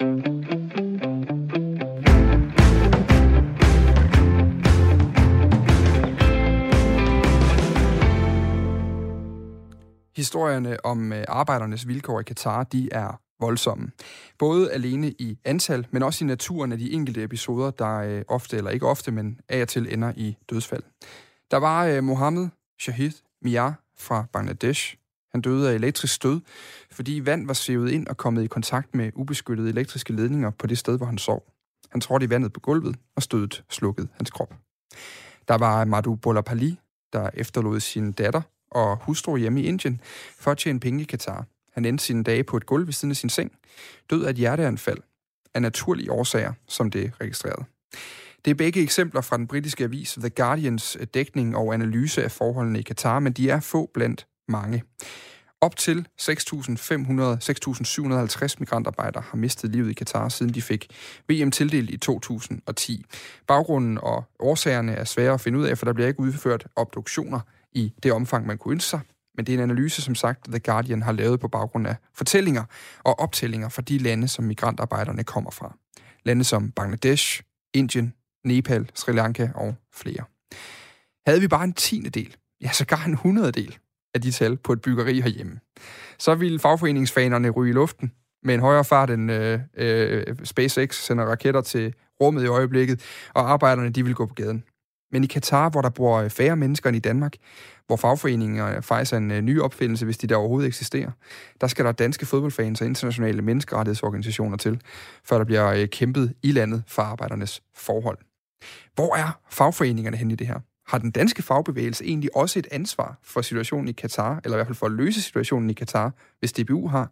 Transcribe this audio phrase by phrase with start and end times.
[0.00, 0.14] Historierne
[10.84, 13.90] om øh, arbejdernes vilkår i Katar, de er voldsomme.
[14.38, 18.56] Både alene i antal, men også i naturen af de enkelte episoder, der øh, ofte,
[18.56, 20.82] eller ikke ofte, men af og til ender i dødsfald.
[21.50, 22.48] Der var øh, Mohammed
[22.80, 23.12] Shahid
[23.42, 24.97] Mia fra Bangladesh.
[25.32, 26.40] Han døde af elektrisk stød,
[26.90, 30.78] fordi vand var sivet ind og kommet i kontakt med ubeskyttede elektriske ledninger på det
[30.78, 31.52] sted, hvor han sov.
[31.90, 34.54] Han trådte i vandet på gulvet, og stødet slukkede hans krop.
[35.48, 36.78] Der var Madhu Bolapali,
[37.12, 40.00] der efterlod sin datter og hustru hjemme i Indien
[40.38, 41.46] for at tjene penge i Katar.
[41.72, 43.52] Han endte sine dage på et gulv ved siden af sin seng,
[44.10, 44.98] død af et hjerteanfald
[45.54, 47.64] af naturlige årsager, som det registrerede.
[48.44, 52.30] Det er begge eksempler fra den britiske avis The Guardians øh, dækning og analyse af
[52.30, 54.82] forholdene i Katar, men de er få blandt mange.
[55.60, 60.90] Op til 6.500-6.750 migrantarbejdere har mistet livet i Katar, siden de fik
[61.28, 63.04] VM tildelt i 2010.
[63.46, 67.40] Baggrunden og årsagerne er svære at finde ud af, for der bliver ikke udført obduktioner
[67.72, 69.00] i det omfang, man kunne ønske sig.
[69.34, 72.64] Men det er en analyse, som sagt, The Guardian har lavet på baggrund af fortællinger
[73.04, 75.76] og optællinger fra de lande, som migrantarbejderne kommer fra.
[76.24, 77.42] Lande som Bangladesh,
[77.74, 80.24] Indien, Nepal, Sri Lanka og flere.
[81.26, 83.78] Havde vi bare en tiende del, ja sågar en hundrededel
[84.18, 85.60] af de tal på et byggeri herhjemme,
[86.18, 91.24] så ville fagforeningsfanerne ryge i luften med en højere fart end øh, øh, SpaceX sender
[91.24, 93.00] raketter til rummet i øjeblikket,
[93.34, 94.64] og arbejderne de vil gå på gaden.
[95.12, 97.32] Men i Katar, hvor der bor øh, færre mennesker end i Danmark,
[97.86, 101.10] hvor fagforeninger faktisk er en øh, ny opfindelse, hvis de der overhovedet eksisterer,
[101.60, 104.80] der skal der danske fodboldfans og internationale menneskerettighedsorganisationer til,
[105.24, 108.18] før der bliver øh, kæmpet i landet for arbejdernes forhold.
[108.94, 110.60] Hvor er fagforeningerne hen i det her?
[110.88, 114.66] Har den danske fagbevægelse egentlig også et ansvar for situationen i Katar, eller i hvert
[114.66, 117.10] fald for at løse situationen i Katar, hvis DBU har?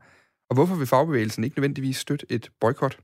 [0.50, 2.98] Og hvorfor vil fagbevægelsen ikke nødvendigvis støtte et boykot?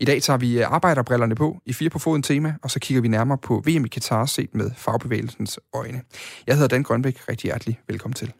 [0.00, 3.02] I dag tager vi øh, arbejderbrillerne på i fire på foden tema, og så kigger
[3.02, 6.02] vi nærmere på VM i Katar set med fagbevægelsens øjne.
[6.46, 7.28] Jeg hedder Dan Grønbæk.
[7.28, 8.32] Rigtig hjertelig velkommen til.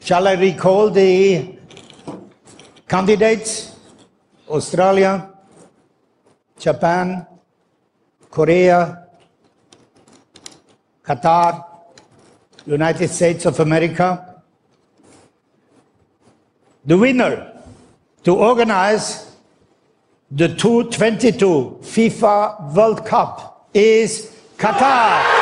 [0.00, 1.48] Shall I recall the
[2.88, 3.76] candidates?
[4.50, 5.20] Australia,
[6.66, 7.29] Japan,
[8.30, 9.06] Korea,
[11.02, 11.64] Qatar,
[12.66, 14.42] United States of America.
[16.84, 17.60] The winner
[18.22, 19.36] to organize
[20.30, 25.40] the 2022 FIFA World Cup is Qatar.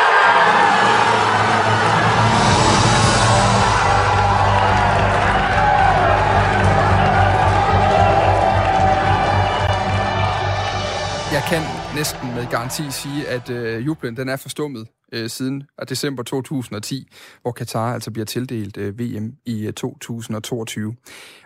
[11.49, 16.22] Kan næsten med garanti sige, at øh, jublen den er forstummet øh, siden af december
[16.22, 17.09] 2010,
[17.43, 20.97] hvor Katar altså bliver tildelt øh, VM i øh, 2022.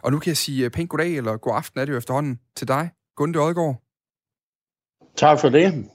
[0.03, 2.41] Og nu kan jeg sige øh, pænt goddag, eller god aften er det jo efterhånden
[2.57, 3.83] til dig, Gunde Odgaard.
[5.17, 5.89] Tak for det.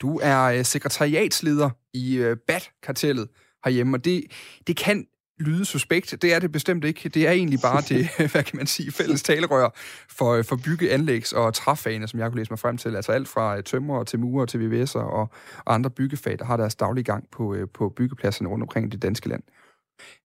[0.00, 3.28] Du er øh, sekretariatsleder i øh, BAT-kartellet
[3.64, 4.24] herhjemme, og det,
[4.66, 5.06] det kan
[5.40, 6.22] lyde suspekt.
[6.22, 7.08] Det er det bestemt ikke.
[7.08, 9.68] Det er egentlig bare det, hvad kan man sige, fælles talerør
[10.08, 12.96] for, for bygge, anlægs og træfagene, som jeg kunne læse mig frem til.
[12.96, 16.74] Altså alt fra tømmer til murer til VVS'er og, og andre byggefag, der har deres
[16.74, 19.42] daglige gang på, øh, på byggepladserne rundt omkring det danske land.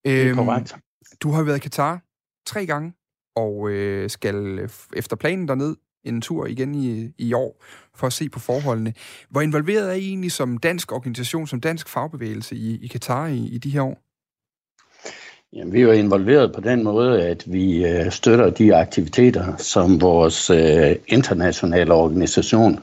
[0.04, 0.66] Det er øhm.
[1.20, 2.00] Du har været i Katar
[2.46, 2.92] tre gange,
[3.36, 8.28] og øh, skal efter planen derned en tur igen i, i år for at se
[8.28, 8.94] på forholdene.
[9.30, 13.46] Hvor involveret er I egentlig som dansk organisation, som dansk fagbevægelse i, i Katar i,
[13.46, 14.05] i de her år?
[15.56, 20.00] Jamen, vi er jo involveret på den måde, at vi øh, støtter de aktiviteter, som
[20.00, 22.80] vores øh, internationale organisation,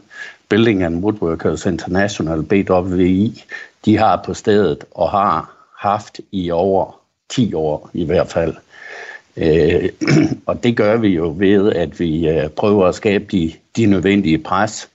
[0.50, 3.44] Building and Woodworkers International, BWI,
[3.85, 8.56] de har på stedet og har haft i over 10 år i hvert fald.
[9.38, 9.89] Øh,
[10.47, 14.38] og det gør vi jo ved, at vi øh, prøver at skabe de, de nødvendige
[14.38, 14.89] pres,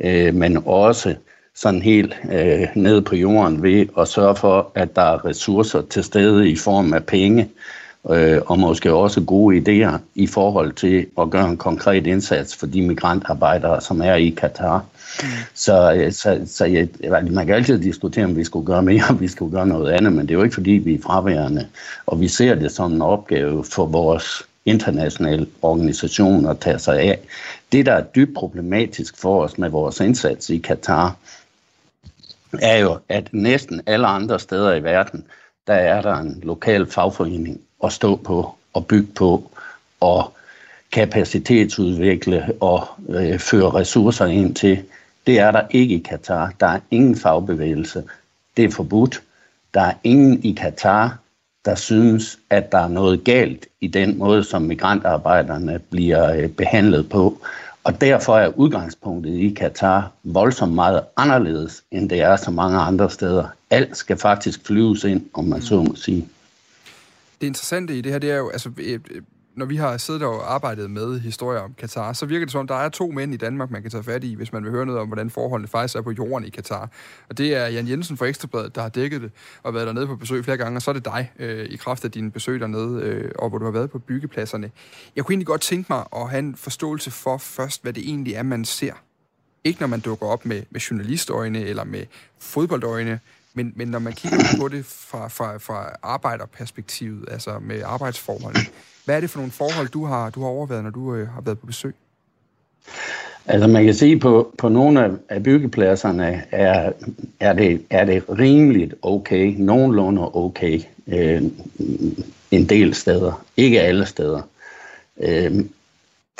[0.00, 1.14] øh, men også
[1.54, 6.04] sådan helt øh, nede på jorden ved at sørge for, at der er ressourcer til
[6.04, 7.48] stede i form af penge,
[8.10, 12.66] øh, og måske også gode idéer i forhold til at gøre en konkret indsats for
[12.66, 14.84] de migrantarbejdere, som er i Katar.
[15.22, 15.28] Mm.
[15.54, 16.88] Så, øh, så, så jeg,
[17.30, 20.12] man kan altid diskutere, om vi skulle gøre mere, om vi skulle gøre noget andet,
[20.12, 21.66] men det er jo ikke fordi, vi er fraværende,
[22.06, 27.18] og vi ser det som en opgave for vores internationale organisation at tage sig af.
[27.72, 31.16] Det, der er dybt problematisk for os med vores indsats i Katar,
[32.62, 35.24] er jo, at næsten alle andre steder i verden,
[35.66, 39.50] der er der en lokal fagforening at stå på og bygge på
[40.00, 40.32] og
[40.92, 44.82] kapacitetsudvikle og øh, føre ressourcer ind til.
[45.26, 46.52] Det er der ikke i Katar.
[46.60, 48.04] Der er ingen fagbevægelse.
[48.56, 49.22] Det er forbudt.
[49.74, 51.18] Der er ingen i Katar,
[51.64, 57.08] der synes, at der er noget galt i den måde, som migrantarbejderne bliver øh, behandlet
[57.08, 57.40] på.
[57.84, 63.10] Og derfor er udgangspunktet i Katar voldsomt meget anderledes, end det er så mange andre
[63.10, 63.46] steder.
[63.70, 66.28] Alt skal faktisk flyves ind, om man så må sige.
[67.40, 68.70] Det interessante i det her, det er jo, altså,
[69.56, 72.74] når vi har siddet og arbejdet med historier om Katar, så virker det som, der
[72.74, 75.00] er to mænd i Danmark, man kan tage fat i, hvis man vil høre noget
[75.00, 76.90] om, hvordan forholdene faktisk er på jorden i Katar.
[77.28, 79.30] Og det er Jan Jensen fra Ekstrabladet, der har dækket det
[79.62, 82.04] og været dernede på besøg flere gange, og så er det dig øh, i kraft
[82.04, 84.70] af dine besøg dernede, øh, og hvor du har været på byggepladserne.
[85.16, 88.34] Jeg kunne egentlig godt tænke mig at have en forståelse for først, hvad det egentlig
[88.34, 88.92] er, man ser.
[89.64, 92.06] Ikke når man dukker op med, med journalistøjne eller med
[92.38, 93.20] fodboldøjne,
[93.54, 98.66] men, men når man kigger på det fra, fra, fra arbejderperspektivet, altså med arbejdsforholdene,
[99.04, 101.40] hvad er det for nogle forhold, du har, du har overvejet, når du øh, har
[101.40, 101.94] været på besøg?
[103.46, 106.92] Altså man kan sige, på, på nogle af byggepladserne er,
[107.40, 111.42] er, det, er det rimeligt okay, nogenlunde okay, øh,
[112.50, 114.42] en del steder, ikke alle steder.
[115.20, 115.64] Øh,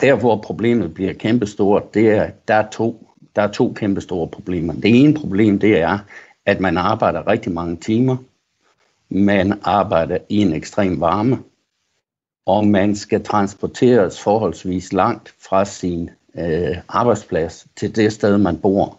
[0.01, 4.73] der hvor problemet bliver kæmpestort, det er, der er to, der er to kæmpestore problemer.
[4.73, 5.99] Det ene problem, det er,
[6.47, 8.17] at man arbejder rigtig mange timer.
[9.09, 11.39] Man arbejder i en ekstrem varme
[12.47, 18.99] og man skal transporteres forholdsvis langt fra sin øh, arbejdsplads til det sted, man bor.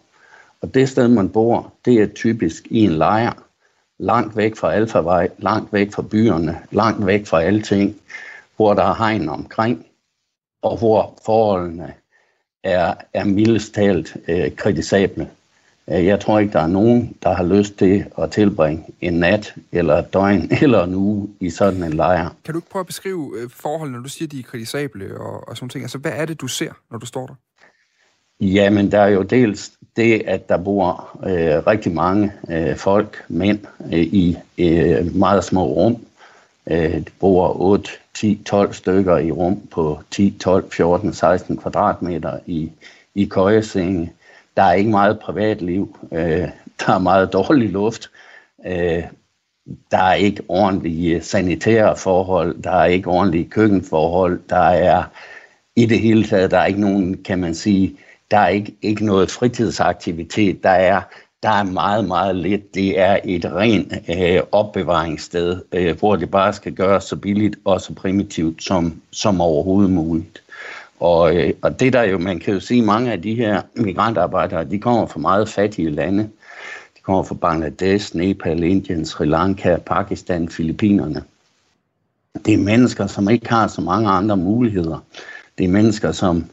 [0.60, 3.32] Og det sted, man bor, det er typisk i en lejr,
[3.98, 8.00] langt væk fra alfavej, langt væk fra byerne, langt væk fra alting,
[8.56, 9.86] hvor der er hegn omkring,
[10.62, 11.94] og hvor forholdene
[12.64, 15.30] er, er mildest talt øh, kritisable.
[15.90, 19.54] Øh, jeg tror ikke, der er nogen, der har lyst til at tilbringe en nat,
[19.72, 22.34] eller et døgn, eller en uge i sådan en lejr.
[22.44, 25.48] Kan du ikke prøve at beskrive øh, forholdene, når du siger, de er kritisable og,
[25.48, 25.84] og sådan ting?
[25.84, 27.34] Altså, hvad er det, du ser, når du står der?
[28.40, 33.58] Jamen, der er jo dels det, at der bor øh, rigtig mange øh, folk, mænd,
[33.92, 35.96] øh, i øh, meget små rum.
[36.70, 42.38] Øh, de bor 8, 10, 12 stykker i rum på 10, 12, 14, 16 kvadratmeter
[42.46, 42.72] i,
[43.14, 44.12] i køjesenge.
[44.56, 45.98] Der er ikke meget privatliv.
[46.12, 46.48] Øh,
[46.80, 48.10] der er meget dårlig luft.
[48.66, 49.02] Øh,
[49.90, 52.62] der er ikke ordentlige sanitære forhold.
[52.62, 54.40] Der er ikke ordentlige køkkenforhold.
[54.48, 55.04] Der er
[55.76, 57.96] i det hele taget, der er ikke nogen, kan man sige,
[58.30, 60.62] der er ikke, ikke noget fritidsaktivitet.
[60.62, 61.02] Der er,
[61.42, 62.74] der er meget, meget lidt.
[62.74, 67.80] Det er et rent øh, opbevaringssted, øh, hvor det bare skal gøres så billigt og
[67.80, 70.42] så primitivt som, som overhovedet muligt.
[71.00, 74.64] Og, øh, og det der jo, man kan jo sige, mange af de her migrantarbejdere,
[74.64, 76.22] de kommer fra meget fattige lande.
[76.96, 81.24] De kommer fra Bangladesh, Nepal, Indien, Sri Lanka, Pakistan, Filippinerne.
[82.44, 84.98] Det er mennesker, som ikke har så mange andre muligheder.
[85.58, 86.50] Det er mennesker, som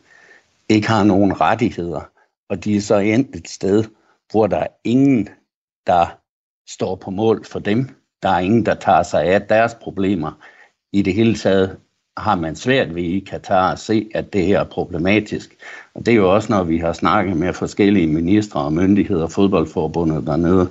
[0.69, 2.01] ikke har nogen rettigheder.
[2.49, 3.83] Og de er så endt et sted,
[4.31, 5.29] hvor der er ingen,
[5.87, 6.05] der
[6.67, 7.89] står på mål for dem.
[8.23, 10.31] Der er ingen, der tager sig af deres problemer.
[10.91, 11.77] I det hele taget
[12.17, 15.55] har man svært ved i Katar at se, at det her er problematisk.
[15.93, 19.31] Og det er jo også, når vi har snakket med forskellige ministre og myndigheder og
[19.31, 20.69] fodboldforbundet dernede.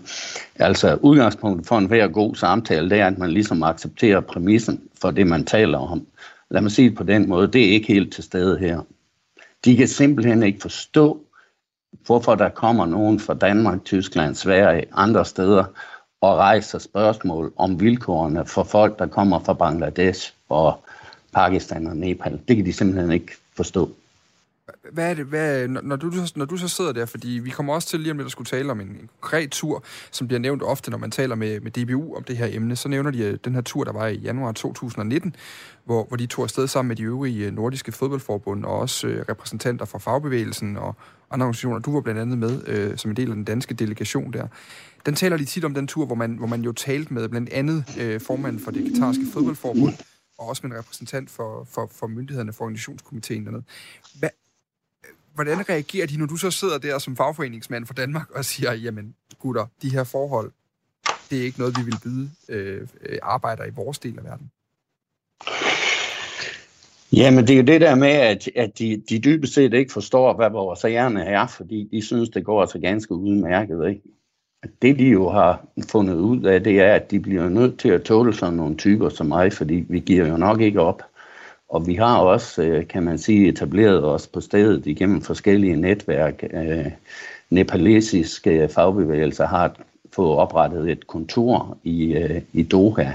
[0.56, 5.10] Altså udgangspunktet for en hver god samtale, det er, at man ligesom accepterer præmissen for
[5.10, 6.06] det, man taler om.
[6.50, 8.80] Lad mig sige det på den måde, det er ikke helt til stede her.
[9.64, 11.20] De kan simpelthen ikke forstå,
[12.06, 15.64] hvorfor der kommer nogen fra Danmark, Tyskland, Sverige, andre steder,
[16.20, 20.84] og rejser spørgsmål om vilkårene for folk, der kommer fra Bangladesh og
[21.32, 22.40] Pakistan og Nepal.
[22.48, 23.90] Det kan de simpelthen ikke forstå.
[24.92, 27.88] Hvad er det, hvad, når, du, når du så sidder der, fordi vi kommer også
[27.88, 30.62] til lige om lidt at skulle tale om en, en konkret tur, som bliver nævnt
[30.62, 33.38] ofte, når man taler med, med DBU om det her emne, så nævner de øh,
[33.44, 35.36] den her tur, der var i januar 2019,
[35.84, 39.24] hvor, hvor de tog afsted sammen med de øvrige øh, nordiske fodboldforbund, og også øh,
[39.28, 40.94] repræsentanter fra fagbevægelsen og
[41.30, 41.78] andre organisationer.
[41.78, 44.46] Du var blandt andet med øh, som en del af den danske delegation der.
[45.06, 47.50] Den taler de tit om den tur, hvor man, hvor man jo talte med blandt
[47.52, 49.94] andet øh, formanden for det katarske fodboldforbund,
[50.38, 53.62] og også med en repræsentant for, for, for myndighederne for organisationskomiteen dernede.
[54.18, 54.30] Hvad,
[55.34, 59.14] hvordan reagerer de, når du så sidder der som fagforeningsmand for Danmark og siger, jamen
[59.38, 60.52] gutter, de her forhold,
[61.30, 64.50] det er ikke noget, vi vil byde øh, øh arbejder i vores del af verden?
[67.12, 70.36] Jamen, det er jo det der med, at, at de, de dybest set ikke forstår,
[70.36, 73.88] hvad vores ærne er, fordi de synes, det går altså ganske udmærket.
[73.88, 74.02] Ikke?
[74.82, 78.02] Det de jo har fundet ud af, det er, at de bliver nødt til at
[78.02, 81.02] tåle sådan nogle typer som mig, fordi vi giver jo nok ikke op.
[81.68, 86.44] Og vi har også, øh, kan man sige, etableret os på stedet igennem forskellige netværk.
[86.52, 86.90] Øh,
[87.50, 89.76] nepalesiske fagbevægelser har
[90.12, 93.12] fået oprettet et kontor i, øh, i Doha,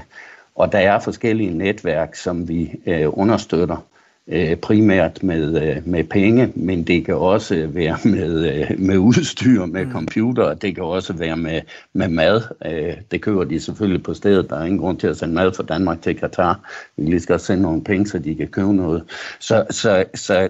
[0.54, 3.84] og der er forskellige netværk, som vi understøtter
[4.28, 9.66] øh, primært med, øh, med penge, men det kan også være med, øh, med udstyr,
[9.66, 9.92] med mm.
[9.92, 11.60] computer, det kan også være med,
[11.92, 12.42] med mad.
[12.66, 14.50] Øh, det køber de selvfølgelig på stedet.
[14.50, 16.70] Der er ingen grund til at sende mad fra Danmark til Katar.
[16.96, 19.04] Vi lige skal sende nogle penge, så de kan købe noget.
[19.40, 20.48] Så, så, så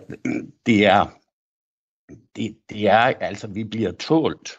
[0.66, 1.06] det er,
[2.36, 4.52] det, det er, altså vi bliver tålt,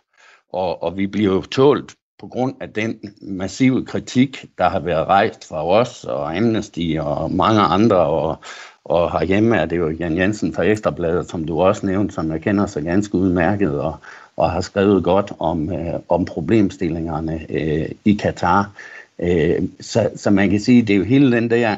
[0.54, 5.08] og, og vi bliver jo tålt på grund af den massive kritik, der har været
[5.08, 8.44] rejst fra os og Amnesty og mange andre, og,
[8.86, 12.42] og herhjemme er det jo Jan Jensen fra Ekstrabladet, som du også nævnte, som jeg
[12.42, 13.96] kender sig ganske udmærket, og,
[14.38, 18.72] og har skrevet godt om, øh, om problemstillingerne øh, i Katar.
[19.20, 21.76] Øh, så, så man kan sige, det er jo hele den der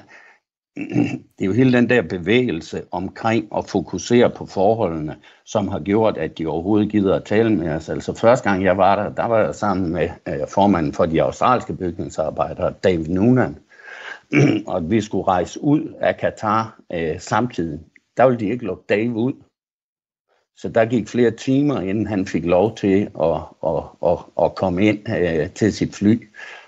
[1.37, 5.15] det er jo hele den der bevægelse omkring at fokusere på forholdene,
[5.45, 7.89] som har gjort, at de overhovedet gider at tale med os.
[7.89, 11.23] Altså første gang jeg var der, der var jeg sammen med øh, formanden for de
[11.23, 13.57] australske bygningsarbejdere, David Noonan,
[14.73, 17.79] og vi skulle rejse ud af Katar øh, samtidig.
[18.17, 19.33] Der ville de ikke lukke Dave ud.
[20.55, 24.85] Så der gik flere timer, inden han fik lov til at, at, at, at komme
[24.85, 26.27] ind øh, til sit fly.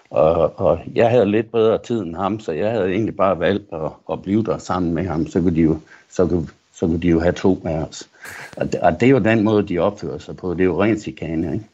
[0.10, 3.74] Og, og jeg havde lidt bedre tid end ham, så jeg havde egentlig bare valgt
[3.74, 5.27] at, at blive der sammen med ham.
[5.27, 5.79] Så kunne de jo,
[6.10, 8.10] så kunne, så kunne de jo have to med os.
[8.58, 10.53] Og det, og det er jo den måde, de opfører sig på.
[10.53, 11.65] Det er jo rent chikane, ikke?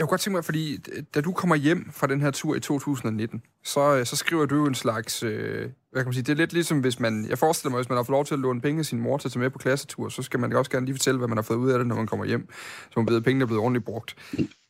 [0.00, 0.78] Jeg kunne godt tænke mig, fordi
[1.14, 4.74] da du kommer hjem fra den her tur i 2019, så, så skriver du en
[4.74, 7.78] slags, øh, hvad kan man sige, det er lidt ligesom hvis man, jeg forestiller mig,
[7.78, 9.40] hvis man har fået lov til at låne penge af sin mor til at tage
[9.40, 11.70] med på klassetur, så skal man også gerne lige fortælle, hvad man har fået ud
[11.70, 12.48] af det, når man kommer hjem,
[12.90, 14.16] så man ved, at pengene er blevet ordentligt brugt.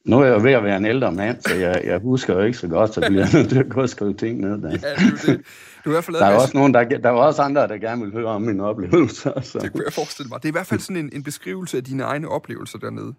[0.04, 2.40] Nu er jeg jo ved at være en ældre mand, så jeg, jeg husker jo
[2.40, 4.62] ikke så godt, så bliver jeg nødt til at gå og skrive ting ned.
[4.62, 4.70] Der.
[4.70, 5.40] Ja, det er det.
[5.84, 8.12] Du er i der er også nogen, der, der er også andre, der gerne vil
[8.12, 9.40] høre om mine oplevelser.
[9.40, 9.58] Så.
[9.58, 10.42] Det kunne jeg forestille mig.
[10.42, 13.14] Det er i hvert fald sådan en, en beskrivelse af dine egne oplevelser dernede.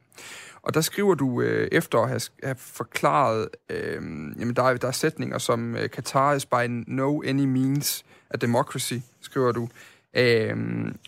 [0.63, 4.01] Og der skriver du, øh, efter at have, have forklaret, øh,
[4.39, 8.37] jamen der er, der er sætninger som, øh, Qatar is by no any means a
[8.37, 9.67] democracy, skriver du.
[10.13, 10.55] Øh,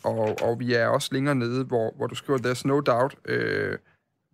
[0.03, 3.77] og, og vi er også længere nede, hvor, hvor du skriver, there's no doubt, øh,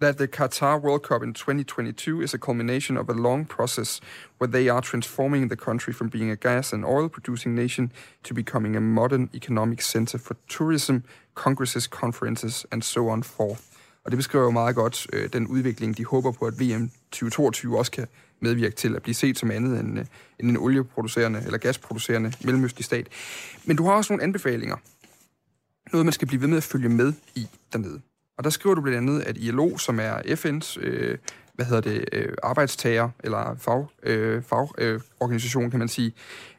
[0.01, 3.99] that the Qatar World Cup in 2022 is a culmination of a long process
[4.39, 7.91] where they are transforming the country from being a gas and oil producing nation
[8.23, 11.03] to becoming a modern economic center for tourism,
[11.35, 13.78] congresses, conferences and so on forth.
[14.09, 17.77] Og det beskriver jo meget godt øh, den udvikling, de håber på, at VM 2022
[17.77, 18.07] også kan
[18.39, 20.05] medvirke til at blive set som andet end, øh,
[20.39, 23.07] end en olieproducerende eller gasproducerende mellemøstlig stat.
[23.65, 24.75] Men du har også nogle anbefalinger.
[25.93, 28.01] Noget, man skal blive ved med at følge med i dernede.
[28.37, 31.17] Og der skriver du blandt andet, at ILO, som er FN's øh,
[31.59, 36.13] hvad hedder det, øh, arbejdstager, eller fag, øh, fagorganisation, øh, kan man sige,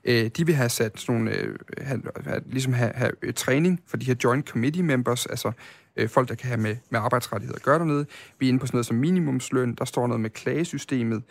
[0.05, 3.81] øh, de vil have sat sådan nogle, øh, have, have, ligesom have, have øh, træning
[3.87, 5.53] for de her joint committee members, altså
[6.01, 8.07] øh, folk, der kan have med, med arbejdsrettigheder at gøre dernede.
[8.39, 11.23] Vi er inde på sådan noget som minimumsløn, der står noget med klagesystemet,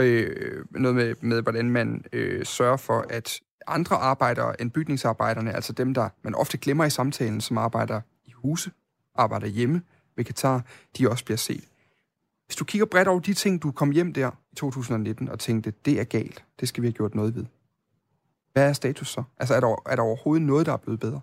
[0.00, 5.72] øh, noget med, med hvordan man øh, sørger for, at andre arbejdere end bygningsarbejderne, altså
[5.72, 8.70] dem, der man ofte glemmer i samtalen, som arbejder i huse,
[9.14, 9.82] arbejder hjemme
[10.16, 10.64] ved Katar,
[10.98, 11.64] de også bliver set.
[12.46, 15.72] Hvis du kigger bredt over de ting, du kom hjem der i 2019 og tænkte,
[15.84, 17.44] det er galt, det skal vi have gjort noget ved.
[18.52, 19.22] Hvad er status så?
[19.38, 21.20] Altså er der, er der overhovedet noget, der er blevet bedre?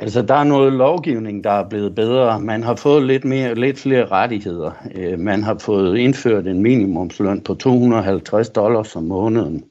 [0.00, 2.40] Altså, der er noget lovgivning, der er blevet bedre.
[2.40, 4.70] Man har fået lidt, mere, lidt flere rettigheder.
[4.94, 9.64] Øh, man har fået indført en minimumsløn på 250 dollars om måneden.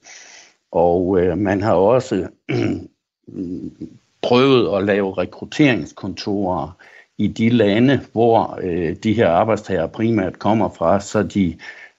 [0.71, 2.27] Og øh, man har også
[4.27, 6.77] prøvet at lave rekrutteringskontorer
[7.17, 11.55] i de lande, hvor øh, de her arbejdstager primært kommer fra, så de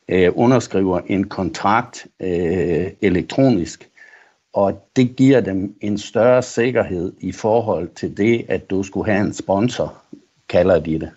[0.09, 3.90] øh, underskriver en kontrakt øh, elektronisk,
[4.53, 9.27] og det giver dem en større sikkerhed i forhold til det, at du skulle have
[9.27, 9.95] en sponsor,
[10.49, 11.11] kalder de det.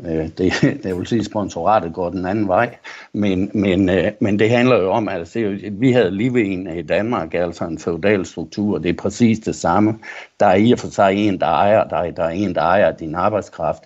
[0.00, 0.52] Øh, det,
[0.82, 2.76] det vil sige, at sponsoratet går den anden vej,
[3.12, 6.76] men, men, øh, men det handler jo om, at altså, vi havde lige en øh,
[6.76, 9.98] i Danmark, altså en feudal struktur, det er præcis det samme.
[10.40, 12.92] Der er i og for sig en, der ejer dig, der er en, der ejer
[12.92, 13.82] din arbejdskraft,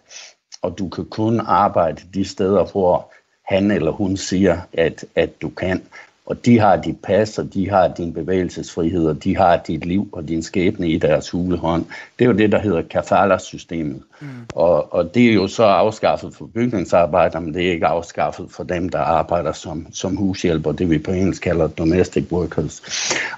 [0.62, 3.12] og du kan kun arbejde de steder, hvor
[3.44, 5.82] han eller hun siger, at, at du kan.
[6.30, 10.08] Og de har dit pas, og de har din bevægelsesfrihed, og de har dit liv
[10.12, 11.84] og din skæbne i deres hulehånd.
[12.18, 14.02] Det er jo det, der hedder kafala-systemet.
[14.20, 14.28] Mm.
[14.54, 18.64] Og, og det er jo så afskaffet for bygningsarbejdere, men det er ikke afskaffet for
[18.64, 22.82] dem, der arbejder som, som hushjælper, det vi på engelsk kalder domestic workers.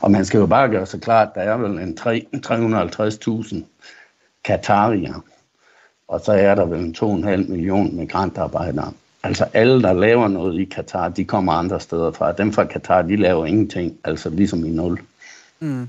[0.00, 1.99] Og man skal jo bare gøre sig klart, at der er vel en
[2.46, 3.56] 350.000
[4.44, 5.25] katarier,
[6.08, 8.92] og så er der vel en 2,5 million migrantarbejdere.
[9.23, 12.33] Altså alle, der laver noget i Katar, de kommer andre steder fra.
[12.33, 15.00] Dem fra Katar, de laver ingenting, altså ligesom i nul.
[15.61, 15.88] Mm.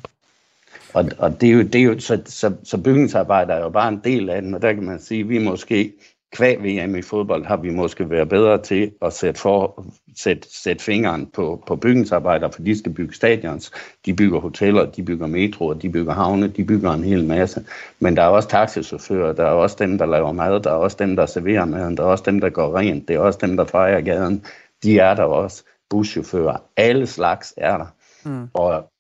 [0.94, 3.90] Og, og det er jo, det er jo så, så, så bygningsarbejde er jo bare
[3.90, 5.94] en del af den, og der kan man sige, at vi måske
[6.34, 9.86] kvæg VM i fodbold har vi måske været bedre til at sætte, for,
[10.18, 13.72] sætte, sætte fingeren på, på bygningsarbejder, for de skal bygge stadions,
[14.06, 17.66] de bygger hoteller, de bygger metroer, de bygger havne, de bygger en hel masse.
[18.00, 20.98] Men der er også taxichauffører, der er også dem, der laver mad, der er også
[21.00, 23.58] dem, der serverer maden, der er også dem, der går rent, det er også dem,
[23.58, 24.46] der fejrer gaden.
[24.84, 25.64] De er der også.
[25.90, 27.86] Buschauffører, alle slags er der.
[28.26, 28.48] Mm.
[28.54, 28.92] Og,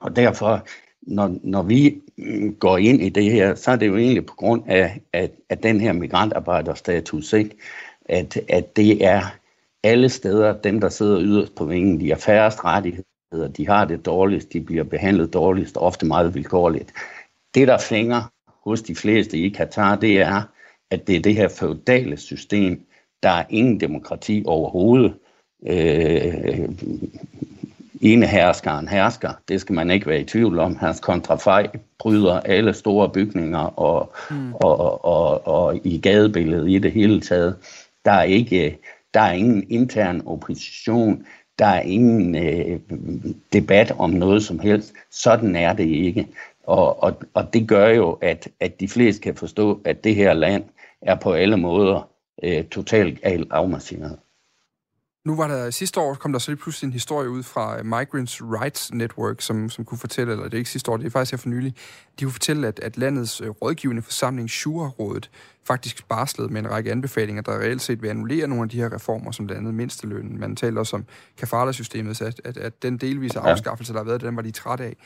[0.00, 0.66] og derfor,
[1.02, 2.00] når, når vi
[2.58, 5.62] går ind i det her, så er det jo egentlig på grund af, at, at
[5.62, 7.56] den her migrantarbejderstatus, ikke?
[8.04, 9.22] At, at det er
[9.82, 14.06] alle steder, dem der sidder yderst på vingen, de har færrest rettigheder, de har det
[14.06, 16.92] dårligst, de bliver behandlet dårligst, ofte meget vilkårligt.
[17.54, 18.22] Det, der fænger
[18.64, 20.42] hos de fleste i Katar, det er,
[20.90, 22.86] at det er det her feudale system,
[23.22, 25.14] der er ingen demokrati overhovedet.
[25.66, 26.68] Øh,
[28.00, 30.76] ene herskeren hersker, det skal man ikke være i tvivl om.
[30.76, 31.66] Hans kontrafej
[32.04, 34.54] bryder alle store bygninger og, mm.
[34.54, 37.56] og, og, og, og i gadebilledet i det hele taget.
[38.04, 38.78] Der er ikke,
[39.14, 41.26] der er ingen intern opposition,
[41.58, 42.80] der er ingen øh,
[43.52, 44.92] debat om noget som helst.
[45.10, 46.28] Sådan er det ikke.
[46.66, 50.32] Og, og, og det gør jo, at, at de fleste kan forstå, at det her
[50.32, 50.64] land
[51.02, 52.08] er på alle måder
[52.42, 53.18] øh, totalt
[53.50, 54.18] afmarsineret.
[55.26, 58.42] Nu var der sidste år, kom der så lige pludselig en historie ud fra Migrants
[58.42, 61.32] Rights Network, som, som kunne fortælle, eller det er ikke sidste år, det er faktisk
[61.32, 61.74] her for nylig,
[62.20, 65.30] de kunne fortælle, at, at landets øh, rådgivende forsamling, Shura-rådet,
[65.66, 68.94] faktisk barslede med en række anbefalinger, der reelt set vil annullere nogle af de her
[68.94, 70.40] reformer, som blandt andet mindstelønnen.
[70.40, 71.04] Man taler også om
[71.38, 74.80] kafala-systemet, så at, at, at den delvise afskaffelse, der har været, den var de træt
[74.80, 74.96] af.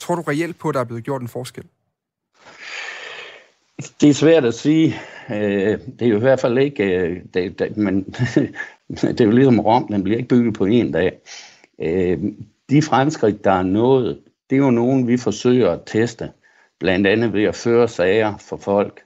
[0.00, 1.64] Tror du reelt på, at der er blevet gjort en forskel?
[4.00, 4.94] Det er svært at sige.
[5.30, 6.84] Øh, det er jo i hvert fald ikke...
[6.84, 8.14] Øh, det, det, men
[9.00, 11.18] det er jo ligesom Rom, den bliver ikke bygget på en dag.
[11.78, 12.18] Øh,
[12.70, 14.18] de fremskridt, der er nået,
[14.50, 16.30] det er jo nogen, vi forsøger at teste.
[16.80, 19.02] Blandt andet ved at føre sager for folk,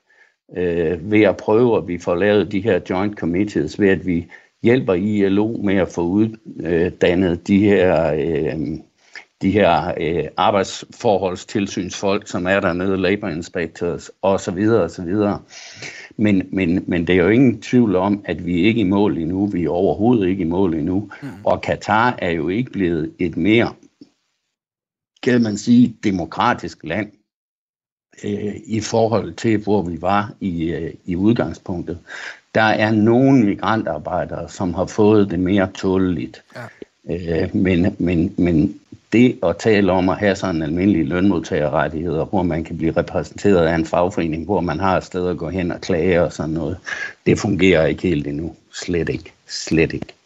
[0.56, 4.26] øh, ved at prøve, at vi får lavet de her joint committees, ved at vi
[4.62, 8.78] hjælper ILO med at få uddannet de her øh,
[9.42, 14.58] de her øh, arbejdsforholdstilsynsfolk, som er dernede, labor inspectors osv.
[14.58, 15.14] osv.
[16.16, 19.18] Men, men, men det er jo ingen tvivl om, at vi er ikke i mål
[19.18, 19.46] endnu.
[19.46, 21.10] Vi er overhovedet ikke i mål endnu.
[21.22, 21.28] Mm.
[21.44, 23.74] Og Katar er jo ikke blevet et mere,
[25.22, 27.12] kan man sige, demokratisk land
[28.24, 31.98] øh, i forhold til, hvor vi var i, øh, i udgangspunktet.
[32.54, 36.42] Der er nogle migrantarbejdere, som har fået det mere tåleligt.
[37.08, 37.44] Ja.
[37.44, 38.80] Øh, men, men, men
[39.12, 43.74] det at tale om at have sådan almindelige lønmodtagerrettigheder, hvor man kan blive repræsenteret af
[43.74, 46.76] en fagforening, hvor man har et sted at gå hen og klage og sådan noget,
[47.26, 48.56] det fungerer ikke helt endnu.
[48.72, 49.32] Slet ikke.
[49.46, 50.16] Slet ikke.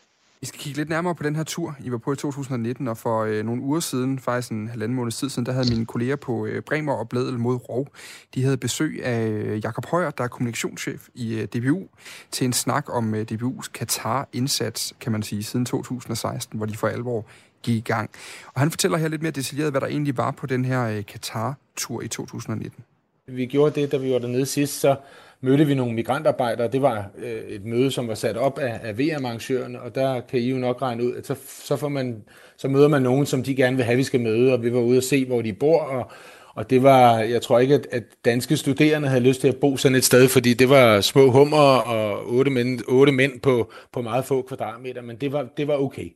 [0.41, 2.97] Vi skal kigge lidt nærmere på den her tur, I var på i 2019, og
[2.97, 6.17] for øh, nogle uger siden, faktisk en halvanden måned tid siden, der havde mine kolleger
[6.17, 7.89] på øh, Bremer og Bledel mod Rov,
[8.35, 11.89] de havde besøg af øh, Jakob Højer, der er kommunikationschef i øh, DBU,
[12.31, 16.89] til en snak om øh, DBU's Katar-indsats, kan man sige, siden 2016, hvor de for
[16.89, 17.27] alvor
[17.63, 18.11] gik i gang.
[18.55, 21.05] Og han fortæller her lidt mere detaljeret, hvad der egentlig var på den her øh,
[21.05, 22.85] Katar-tur i 2019.
[23.27, 24.97] Vi gjorde det, da vi var dernede sidst, så
[25.41, 26.69] mødte vi nogle migrantarbejdere.
[26.69, 30.41] Det var øh, et møde, som var sat op af, af VM-arrangørerne, og der kan
[30.41, 32.23] I jo nok regne ud, at så, så, får man,
[32.57, 34.81] så møder man nogen, som de gerne vil have, vi skal møde, og vi var
[34.81, 36.11] ude og se, hvor de bor, og,
[36.55, 39.77] og det var, jeg tror ikke, at, at danske studerende havde lyst til at bo
[39.77, 44.03] sådan et sted, fordi det var små hummer og otte mænd, otte mænd på, på
[44.03, 46.13] meget få kvadratmeter, men det var, det var okay.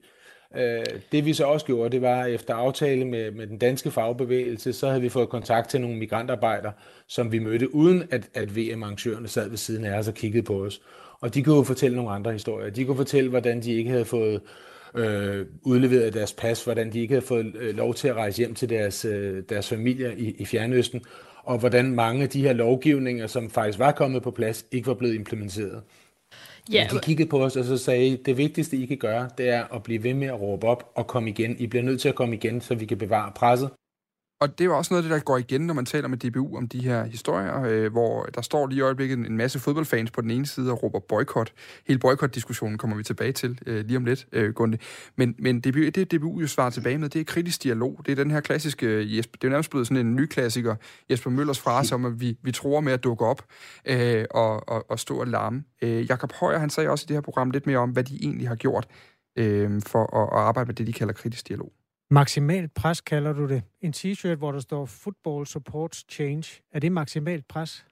[0.59, 4.73] Øh, det vi så også gjorde, det var efter aftale med, med den danske fagbevægelse,
[4.73, 6.73] så havde vi fået kontakt til nogle migrantarbejdere,
[7.07, 10.65] som vi mødte, uden at, at VM-arrangørerne sad ved siden af os og kiggede på
[10.65, 10.81] os.
[11.21, 12.71] Og de kunne jo fortælle nogle andre historier.
[12.71, 14.41] De kunne fortælle, hvordan de ikke havde fået
[14.95, 18.55] øh, udleveret deres pas, hvordan de ikke havde fået øh, lov til at rejse hjem
[18.55, 21.03] til deres, øh, deres familier i, i Fjernøsten,
[21.43, 24.95] og hvordan mange af de her lovgivninger, som faktisk var kommet på plads, ikke var
[24.95, 25.83] blevet implementeret.
[26.73, 29.75] Ja, de kiggede på os og så sagde, det vigtigste I kan gøre, det er
[29.75, 31.57] at blive ved med at råbe op og komme igen.
[31.59, 33.71] I bliver nødt til at komme igen, så vi kan bevare presset.
[34.45, 36.19] Og det er jo også noget af det, der går igen, når man taler med
[36.19, 40.11] DBU om de her historier, øh, hvor der står lige i øjeblikket en masse fodboldfans
[40.11, 41.53] på den ene side og råber boykot.
[41.87, 44.79] Hele boykot-diskussionen kommer vi tilbage til øh, lige om lidt, øh, Gunde.
[45.17, 48.01] Men, men DBU, det DBU jo svarer tilbage med, det er kritisk dialog.
[48.07, 50.75] Det er den her klassiske, øh, Jesper, det er nærmest blevet sådan en ny klassiker,
[51.11, 53.45] Jesper Møllers frase om, at vi, vi tror med at dukke op
[53.85, 55.65] øh, og, og, og stå og larme.
[55.83, 58.19] Øh, Jakob Højer, han sagde også i det her program lidt mere om, hvad de
[58.23, 58.87] egentlig har gjort
[59.39, 61.73] øh, for at, at arbejde med det, de kalder kritisk dialog.
[62.11, 63.63] Maksimalt pres kalder du det.
[63.81, 66.63] En t-shirt, hvor der står Football Supports Change.
[66.73, 67.87] Er det maksimalt pres?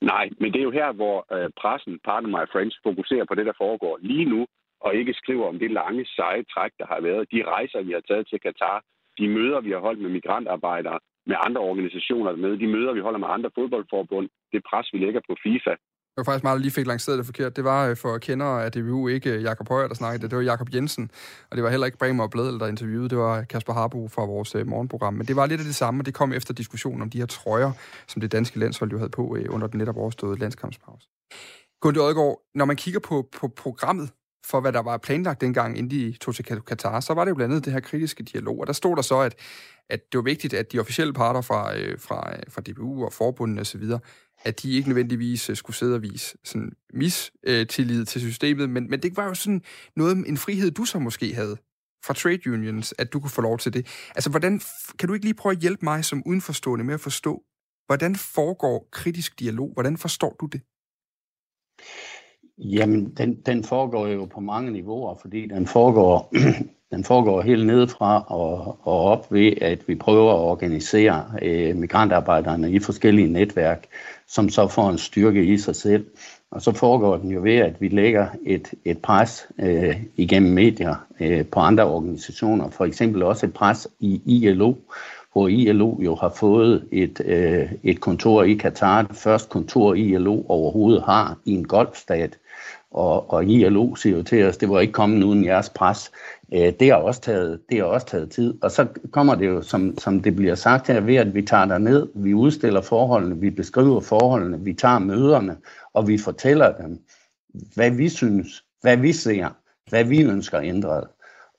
[0.00, 3.46] Nej, men det er jo her, hvor øh, pressen, pardon my friends, fokuserer på det,
[3.46, 4.46] der foregår lige nu,
[4.80, 7.30] og ikke skriver om det lange, seje træk, der har været.
[7.32, 8.84] De rejser, vi har taget til Katar,
[9.18, 13.18] de møder, vi har holdt med migrantarbejdere, med andre organisationer med, de møder, vi holder
[13.18, 15.74] med andre fodboldforbund, det pres, vi lægger på FIFA
[16.16, 17.56] var faktisk meget, lige fik lanceret det forkert.
[17.56, 20.30] Det var øh, for kendere af DBU ikke øh, Jakob Højer, der snakkede det.
[20.30, 21.10] Det var Jakob Jensen,
[21.50, 23.08] og det var heller ikke Bremer og Bledel, der interviewede.
[23.08, 25.14] Det var Kasper Harbo fra vores øh, morgenprogram.
[25.14, 27.26] Men det var lidt af det samme, og det kom efter diskussionen om de her
[27.26, 27.72] trøjer,
[28.08, 31.08] som det danske landshold jo havde på under den netop overståede landskampspause.
[31.80, 34.10] Gunde Odgaard, når man kigger på, på programmet
[34.46, 37.34] for, hvad der var planlagt dengang, inden de tog til Katar, så var det jo
[37.34, 38.60] blandt andet det her kritiske dialog.
[38.60, 39.34] Og der stod der så, at,
[39.90, 43.12] at det var vigtigt, at de officielle parter fra, øh, fra, øh, fra DBU og
[43.12, 43.82] forbundene osv.,
[44.42, 49.02] at de ikke nødvendigvis øh, skulle sidde og vise sådan mistillid til systemet, men, men
[49.02, 49.62] det var jo sådan
[49.96, 51.56] noget, en frihed, du så måske havde
[52.04, 53.86] fra trade unions, at du kunne få lov til det.
[54.14, 54.60] Altså, hvordan,
[54.98, 57.42] kan du ikke lige prøve at hjælpe mig som udenforstående med at forstå,
[57.86, 59.72] hvordan foregår kritisk dialog?
[59.72, 60.60] Hvordan forstår du det?
[62.62, 66.32] Jamen, den, den foregår jo på mange niveauer, fordi den foregår,
[66.94, 72.72] den foregår helt nedefra og, og op ved, at vi prøver at organisere øh, migrantarbejderne
[72.72, 73.86] i forskellige netværk,
[74.28, 76.06] som så får en styrke i sig selv.
[76.50, 81.06] Og så foregår den jo ved, at vi lægger et, et pres øh, igennem medier
[81.20, 82.70] øh, på andre organisationer.
[82.70, 84.74] For eksempel også et pres i ILO,
[85.32, 89.02] hvor ILO jo har fået et, øh, et kontor i Katar.
[89.02, 92.38] Det første kontor ILO overhovedet har i en golfstat.
[92.90, 96.10] Og, og ILO siger jo til os, det var ikke kommet uden jeres pres.
[96.54, 98.54] Øh, det, har også taget, det har også taget tid.
[98.62, 101.64] Og så kommer det jo, som, som det bliver sagt her, ved at vi tager
[101.64, 105.56] der ned, vi udstiller forholdene, vi beskriver forholdene, vi tager møderne,
[105.94, 106.98] og vi fortæller dem,
[107.74, 109.48] hvad vi synes, hvad vi ser,
[109.90, 111.04] hvad vi ønsker ændret.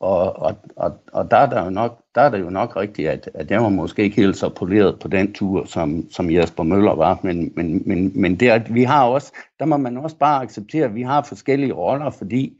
[0.01, 3.09] Og, og, og, og der, er der, jo nok, der er det jo nok rigtigt,
[3.09, 6.63] at, at jeg var måske ikke helt så poleret på den tur, som, som Jesper
[6.63, 10.15] Møller var, men, men, men, men det at vi har også, der må man også
[10.15, 12.57] bare acceptere, at vi har forskellige roller, fordi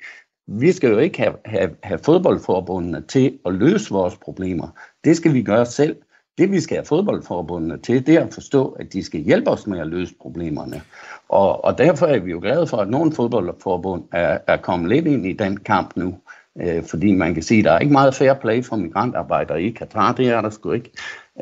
[0.47, 4.67] vi skal jo ikke have, have, have fodboldforbundene til at løse vores problemer.
[5.04, 5.95] Det skal vi gøre selv.
[6.38, 9.67] Det vi skal have fodboldforbundene til, det er at forstå, at de skal hjælpe os
[9.67, 10.82] med at løse problemerne.
[11.30, 15.08] Og, og derfor er vi jo glade for, at nogle fodboldforbund er, er kommet lidt
[15.08, 16.15] ind i den kamp nu.
[16.61, 19.71] Øh, fordi man kan sige, at der er ikke meget fair play for migrantarbejdere i
[19.71, 20.91] Katar, det er der sgu ikke.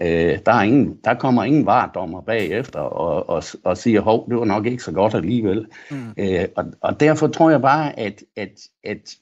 [0.01, 4.37] Øh, der, er ingen, der kommer ingen vardommer bagefter og, og, og siger, hov, det
[4.37, 5.67] var nok ikke så godt alligevel.
[5.91, 5.97] Mm.
[6.17, 9.15] Øh, og, og derfor tror jeg bare, at, at, at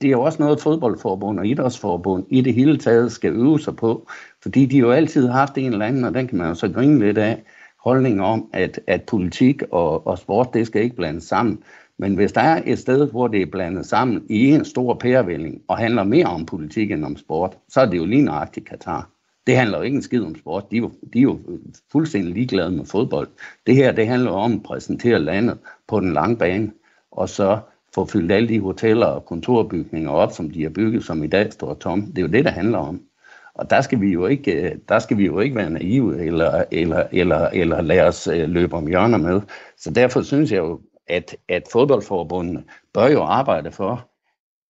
[0.00, 3.76] det er jo også noget, fodboldforbund og idrætsforbund i det hele taget skal øve sig
[3.76, 4.08] på,
[4.42, 6.68] fordi de jo altid har haft en eller anden, og den kan man jo så
[6.68, 7.42] grine lidt af,
[7.84, 11.62] holdning om, at, at politik og, og sport, det skal ikke blandes sammen.
[11.98, 15.62] Men hvis der er et sted, hvor det er blandet sammen i en stor pærevælling
[15.68, 19.10] og handler mere om politik end om sport, så er det jo lige nøjagtigt Katar.
[19.46, 20.70] Det handler jo ikke en skid om sport.
[20.70, 21.38] De er, jo, de er jo
[21.92, 23.28] fuldstændig ligeglade med fodbold.
[23.66, 26.72] Det her, det handler om at præsentere landet på den lange bane,
[27.12, 27.58] og så
[27.94, 31.52] få fyldt alle de hoteller og kontorbygninger op, som de har bygget, som i dag
[31.52, 32.02] står tom.
[32.02, 33.02] Det er jo det, der handler om.
[33.54, 36.64] Og der skal vi jo ikke, øh, der skal vi jo ikke være naive eller,
[36.70, 39.40] eller, eller, eller lade os øh, løbe om hjørner med.
[39.78, 42.64] Så derfor synes jeg jo, at, at fodboldforbundene
[42.94, 44.10] bør jo arbejde for,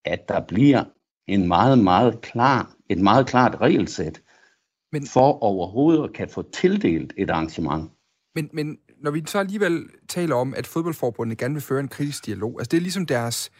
[0.04, 0.84] at der bliver
[1.26, 4.22] en meget, meget klar, et meget klart regelsæt,
[4.92, 7.90] men, for overhovedet at kan få tildelt et arrangement.
[8.34, 12.26] Men, men når vi så alligevel taler om, at fodboldforbundet gerne vil føre en kritisk
[12.26, 13.50] dialog, altså det er ligesom deres,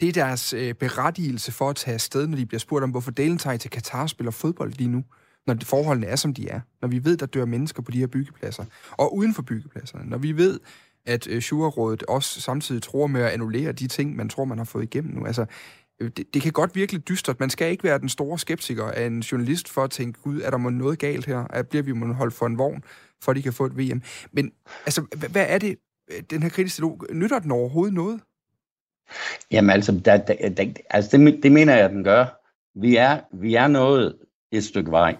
[0.00, 3.10] det er deres øh, berettigelse for at tage afsted, når de bliver spurgt om, hvorfor
[3.10, 5.04] delen tager til Katar spiller fodbold lige nu,
[5.46, 6.60] når forholdene er, som de er.
[6.80, 10.10] Når vi ved, der dør mennesker på de her byggepladser, og uden for byggepladserne.
[10.10, 10.60] Når vi ved,
[11.06, 14.64] at øh, Schurerådet også samtidig tror med at annullere de ting, man tror, man har
[14.64, 15.26] fået igennem nu.
[15.26, 15.46] Altså,
[16.00, 17.40] øh, det, det kan godt virke lidt dystert.
[17.40, 20.50] Man skal ikke være den store skeptiker af en journalist for at tænke, gud, er
[20.50, 21.46] der må noget galt her?
[21.50, 22.84] Er, bliver vi må holde for en vogn,
[23.22, 24.02] for at de kan få et VM?
[24.32, 24.52] Men
[24.86, 25.76] altså, hvad, hvad er det,
[26.10, 28.20] øh, den her kritiske dialog, nytter den overhovedet noget?
[29.50, 32.26] Jamen altså, der, der, der, altså det, det mener jeg, at den gør.
[32.80, 34.18] Vi er, vi er nået
[34.52, 35.16] et stykke vej.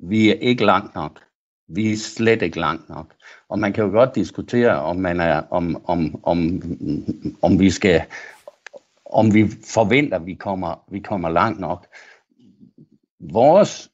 [0.00, 1.20] Vi er ikke langt nok.
[1.68, 3.14] Vi er slet ikke langt nok.
[3.48, 6.62] Og man kan jo godt diskutere, om man er, om, om, om,
[7.42, 8.02] om vi skal,
[9.04, 11.86] om vi forventer, at vi kommer, vi kommer langt nok.
[13.20, 13.90] Vores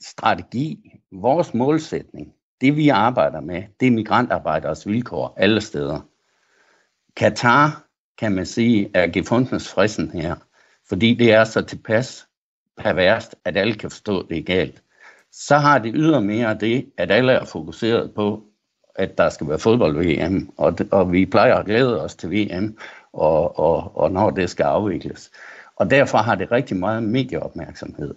[0.00, 6.00] strategi, vores målsætning, det vi arbejder med, det er migrantarbejderes vilkår alle steder.
[7.16, 7.84] Katar,
[8.18, 10.36] kan man sige, er gefundens frissen her,
[10.88, 12.28] fordi det er så tilpas
[12.76, 14.82] perverst, at alle kan forstå, at det er galt
[15.32, 18.44] så har det ydermere det, at alle er fokuseret på,
[18.96, 22.78] at der skal være fodbold-VM, og, og vi plejer at glæde os til VM,
[23.12, 25.30] og, og, og når det skal afvikles.
[25.76, 28.14] Og derfor har det rigtig meget medieopmærksomhed.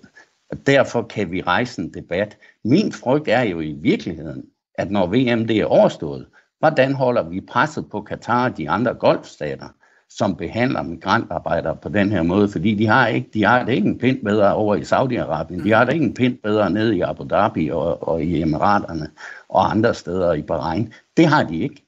[0.51, 2.37] Og derfor kan vi rejse en debat.
[2.63, 6.27] Min frygt er jo i virkeligheden, at når VM det er overstået,
[6.59, 9.67] hvordan holder vi presset på Katar og de andre golfstater,
[10.17, 13.87] som behandler migrantarbejdere på den her måde, fordi de har ikke, de har det ikke
[13.87, 17.01] en pind bedre over i Saudi-Arabien, de har det ikke en pind bedre nede i
[17.01, 19.09] Abu Dhabi og, og i Emiraterne
[19.49, 20.93] og andre steder i Bahrain.
[21.17, 21.85] Det har de ikke.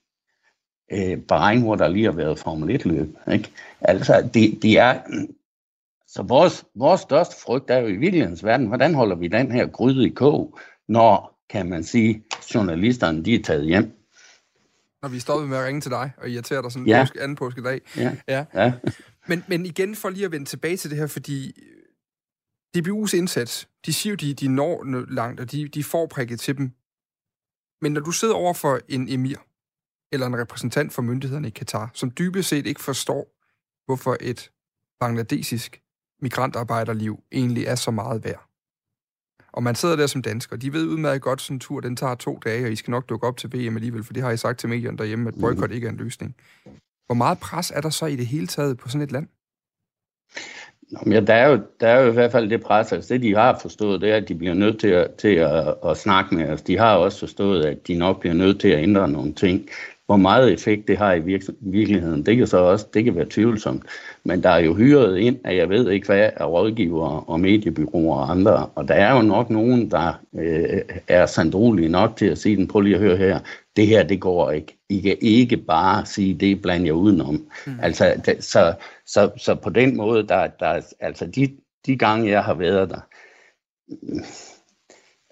[0.91, 3.17] øh, Bahrain, hvor der lige har været Formel 1-løb.
[3.31, 3.49] Ikke?
[3.81, 5.01] Altså, det, det er...
[6.07, 9.67] Så vores, vores største frygt er jo i virkelighedens verden, hvordan holder vi den her
[9.67, 10.57] gryde i kog,
[10.87, 12.23] når, kan man sige,
[12.55, 13.94] journalisterne de er taget hjem.
[15.05, 17.01] Når vi stoppet med at ringe til dig og irritere dig sådan Ja.
[17.03, 17.81] påske, anden påskedag.
[17.97, 18.17] Ja.
[18.27, 18.45] ja.
[18.53, 18.73] Ja.
[19.27, 21.51] Men, men igen, for lige at vende tilbage til det her, fordi
[22.77, 26.39] DBU's indsats, de siger jo, de, de når nå- langt, og de, de får prikket
[26.39, 26.71] til dem.
[27.81, 29.37] Men når du sidder over for en emir,
[30.11, 33.35] eller en repræsentant for myndighederne i Katar, som dybest set ikke forstår,
[33.85, 34.51] hvorfor et
[34.99, 35.81] bangladesisk
[36.21, 38.49] migrantarbejderliv egentlig er så meget værd.
[39.55, 42.15] Og man sidder der som dansker, de ved udmærket godt, sådan en tur, den tager
[42.15, 44.37] to dage, og I skal nok dukke op til VM alligevel, for det har I
[44.37, 46.35] sagt til medierne derhjemme, at boykot ikke er en løsning.
[47.05, 49.27] Hvor meget pres er der så i det hele taget på sådan et land?
[50.91, 53.13] Nå, men ja, der, er jo, der er jo i hvert fald det pres, altså
[53.13, 55.97] det de har forstået, det er, at de bliver nødt til at, til at, at
[55.97, 56.61] snakke med os.
[56.61, 59.69] De har også forstået, at de nok bliver nødt til at ændre nogle ting.
[60.05, 63.25] Hvor meget effekt det har i virke- virkeligheden, det kan så også det kan være
[63.29, 63.83] tvivlsomt.
[64.23, 68.17] Men der er jo hyret ind, at jeg ved ikke hvad, af rådgivere og mediebyråer
[68.17, 68.69] og andre.
[68.75, 72.67] Og der er jo nok nogen, der øh, er sandrolige nok til at sige den,
[72.67, 73.39] prøv lige at høre her,
[73.75, 74.77] det her, det går ikke.
[74.89, 77.47] I kan ikke bare sige, det blander jeg udenom.
[77.67, 77.73] Mm.
[77.81, 78.73] Altså, det, så,
[79.05, 82.99] så, så på den måde, der, der altså de, de gange, jeg har været der,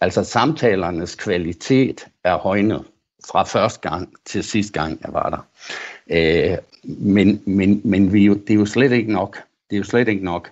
[0.02, 2.84] altså samtalernes kvalitet er højnet
[3.28, 5.48] fra første gang til sidste gang, jeg var der.
[6.12, 9.38] Øh, men men, men vi, jo- det er jo slet ikke nok.
[9.70, 10.52] Det er jo slet ikke nok.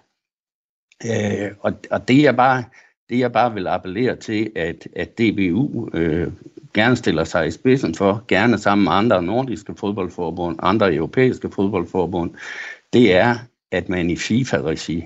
[1.05, 2.63] Øh, og, og det er bare
[3.09, 6.31] det jeg bare vil appellere til, at, at DBU øh,
[6.73, 12.31] gerne stiller sig i spidsen for, gerne sammen med andre nordiske fodboldforbund, andre europæiske fodboldforbund,
[12.93, 13.35] det er,
[13.71, 15.03] at man i FIFA-regi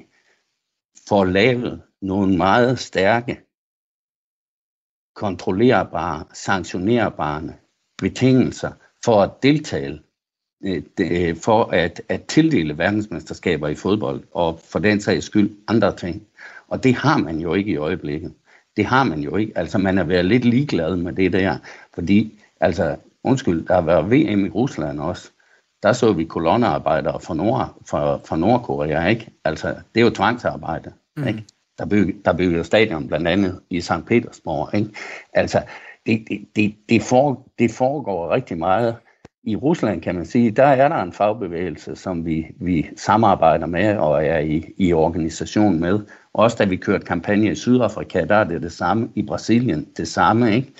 [1.08, 3.39] får lavet nogle meget stærke,
[5.15, 7.41] kontrollerbare, sanktionerbare
[7.97, 8.71] betingelser
[9.06, 10.01] for at deltage,
[10.65, 15.95] øh, det- for at, at tildele verdensmesterskaber i fodbold, og for den sags skyld andre
[15.95, 16.23] ting.
[16.67, 18.34] Og det har man jo ikke i øjeblikket.
[18.78, 19.54] Det har man jo ikke.
[19.56, 21.58] Altså, man er været lidt ligeglad med det der,
[21.93, 25.32] fordi, altså, undskyld, der har været VM i Rusland også.
[25.84, 29.32] Der så vi kolonnearbejdere fra, Nord, fra, fra Nordkorea, ikke?
[29.43, 31.28] Altså, det er jo tvangsarbejde, mm.
[31.28, 31.43] ikke?
[31.78, 34.06] Der bygger, der byggede stadion blandt andet i St.
[34.08, 34.90] Petersborg, ikke?
[35.34, 35.62] Altså,
[36.06, 38.96] det, det, det, det, for, det foregår rigtig meget.
[39.44, 43.98] I Rusland, kan man sige, der er der en fagbevægelse, som vi, vi samarbejder med
[43.98, 46.00] og er i, i organisation med.
[46.34, 49.10] Også da vi kørte kampagne i Sydafrika, der er det det samme.
[49.16, 50.74] I Brasilien det samme, ikke?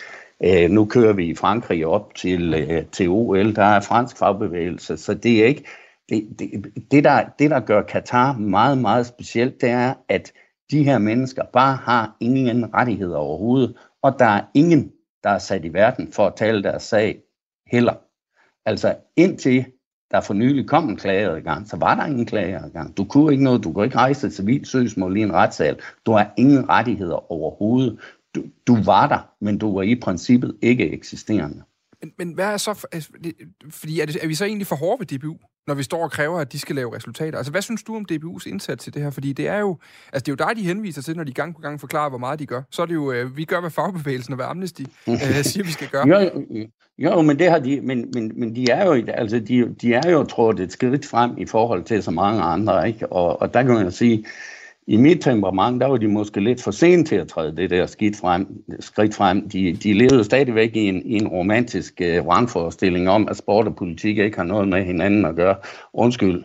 [0.44, 4.98] Øh, nu kører vi i Frankrig op til, øh, til OL, der er fransk fagbevægelse,
[4.98, 5.64] så det er ikke...
[6.10, 6.50] Det, det,
[6.92, 10.32] det, der, det, der gør Katar meget, meget specielt, det er, at
[10.72, 14.92] de her mennesker bare har ingen rettigheder overhovedet, og der er ingen,
[15.24, 17.22] der er sat i verden for at tale deres sag
[17.68, 17.94] heller.
[18.66, 19.66] Altså indtil
[20.12, 22.98] der for nylig kom en klageadgang, så var der ingen klageadgang.
[22.98, 25.80] Du kunne ikke noget, du kunne ikke rejse et civilt søgsmål i en retssal.
[26.06, 28.00] Du har ingen rettigheder overhovedet.
[28.36, 31.64] Du, du var der, men du var i princippet ikke eksisterende.
[32.18, 32.74] Men, hvad er så...
[32.74, 33.10] for- altså,
[33.70, 35.36] Fordi er, det, er vi så egentlig for hårde ved DBU,
[35.68, 37.38] når vi står og kræver, at de skal lave resultater?
[37.38, 39.10] Altså, hvad synes du om DBU's indsats i det her?
[39.10, 39.78] Fordi det er jo...
[40.14, 42.18] Altså, det er jo dig, de henviser til, når de gang på gang forklarer, hvor
[42.18, 42.62] meget de gør.
[42.72, 43.12] Så er det jo...
[43.12, 46.08] Øh, vi gør, hvad fagbevægelsen og hvad Amnesty øh, siger, vi skal gøre.
[46.08, 49.76] Jo, jo, jo, men det har de, men, men, men de er jo, altså de,
[49.82, 53.12] de er jo trådt et skridt frem i forhold til så mange andre, ikke?
[53.12, 54.26] Og, og der kan man jo sige,
[54.88, 57.86] i mit temperament, der var de måske lidt for sent til at træde det der
[57.86, 59.50] skidt frem, skridt frem.
[59.50, 63.68] De, de levede stadigvæk i en, i en romantisk øh, uh, vrangforestilling om, at sport
[63.68, 65.56] og politik ikke har noget med hinanden at gøre.
[65.94, 66.44] Undskyld,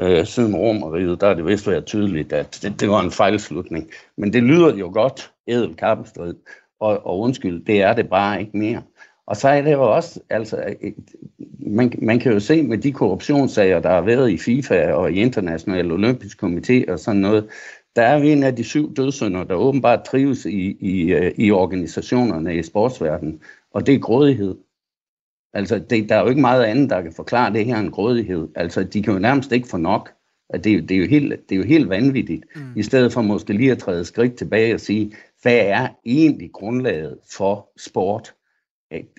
[0.00, 3.90] øh, siden romeriet, der er det vist været tydeligt, at det, det var en fejlslutning.
[4.16, 6.34] Men det lyder jo godt, ædel kappestrid,
[6.80, 8.82] og, og undskyld, det er det bare ikke mere.
[9.26, 10.74] Og så er det jo også, altså,
[11.58, 15.14] man, man kan jo se med de korruptionssager, der har været i FIFA og i
[15.14, 17.48] International Olympisk Komité og sådan noget,
[17.96, 22.56] der er en af de syv dødssynder, der åbenbart trives i, i, øh, i organisationerne
[22.56, 24.56] i sportsverdenen, og det er grådighed.
[25.52, 28.48] Altså, det, der er jo ikke meget andet, der kan forklare det her end grådighed.
[28.54, 30.12] Altså, de kan jo nærmest ikke få nok.
[30.54, 32.44] Det, er jo- det, er jo helt, det er jo helt vanvittigt.
[32.56, 32.62] Mm.
[32.76, 37.18] I stedet for måske lige at træde skridt tilbage og sige, hvad er egentlig grundlaget
[37.30, 38.34] for sport?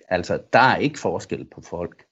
[0.10, 2.06] Altså, der er ikke forskel på folk.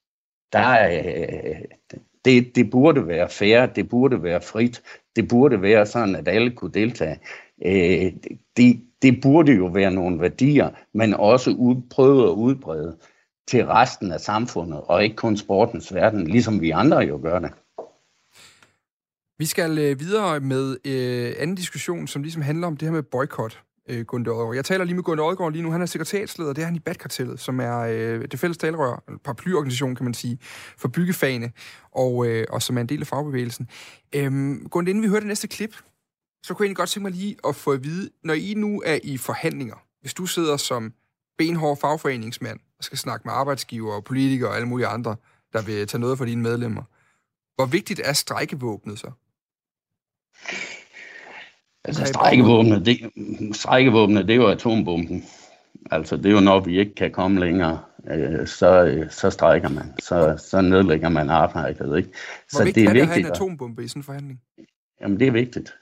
[0.54, 1.04] Der er,
[1.50, 4.82] øh, det, det burde være fair, det burde være frit,
[5.16, 7.20] det burde være sådan, at alle kunne deltage.
[7.66, 8.12] Øh,
[8.58, 12.98] det, det burde jo være nogle værdier, men også ud, prøve at udbrede
[13.48, 17.52] til resten af samfundet, og ikke kun sportens verden, ligesom vi andre jo gør det.
[19.38, 23.04] Vi skal øh, videre med øh, anden diskussion, som ligesom handler om det her med
[23.04, 24.56] boykot øh, Gunde Odgaard.
[24.56, 25.72] Jeg taler lige med Gunde Odgaard lige nu.
[25.72, 29.20] Han er sekretariatsleder, det er han i Badkartellet, som er øh, det fælles talerør, en
[29.20, 30.40] paraplyorganisation, kan man sige,
[30.78, 31.52] for byggefagene,
[31.92, 33.70] og, øh, og som er en del af fagbevægelsen.
[34.16, 35.76] Øhm, Gunde, inden vi hører det næste klip,
[36.44, 38.82] så kunne jeg egentlig godt tænke mig lige at få at vide, når I nu
[38.86, 40.94] er i forhandlinger, hvis du sidder som
[41.38, 45.16] benhård fagforeningsmand og skal snakke med arbejdsgiver og politikere og alle mulige andre,
[45.54, 46.84] der vil tage noget for dine medlemmer,
[47.56, 49.12] hvor vigtigt er strækkevåbnet så?
[51.88, 52.98] Altså strækkevåbnet, det,
[53.56, 55.26] strækkevåbnet, det er jo atombomben.
[55.92, 57.80] Altså det er jo når vi ikke kan komme længere,
[58.12, 59.94] øh, så, så strækker man.
[60.00, 61.98] Så, så nedlægger man arbejdet.
[61.98, 62.10] Ikke?
[62.50, 64.42] Så vigtigt det er, vigtigt at have en atombombe i sådan en forhandling?
[65.02, 65.74] Jamen det er vigtigt.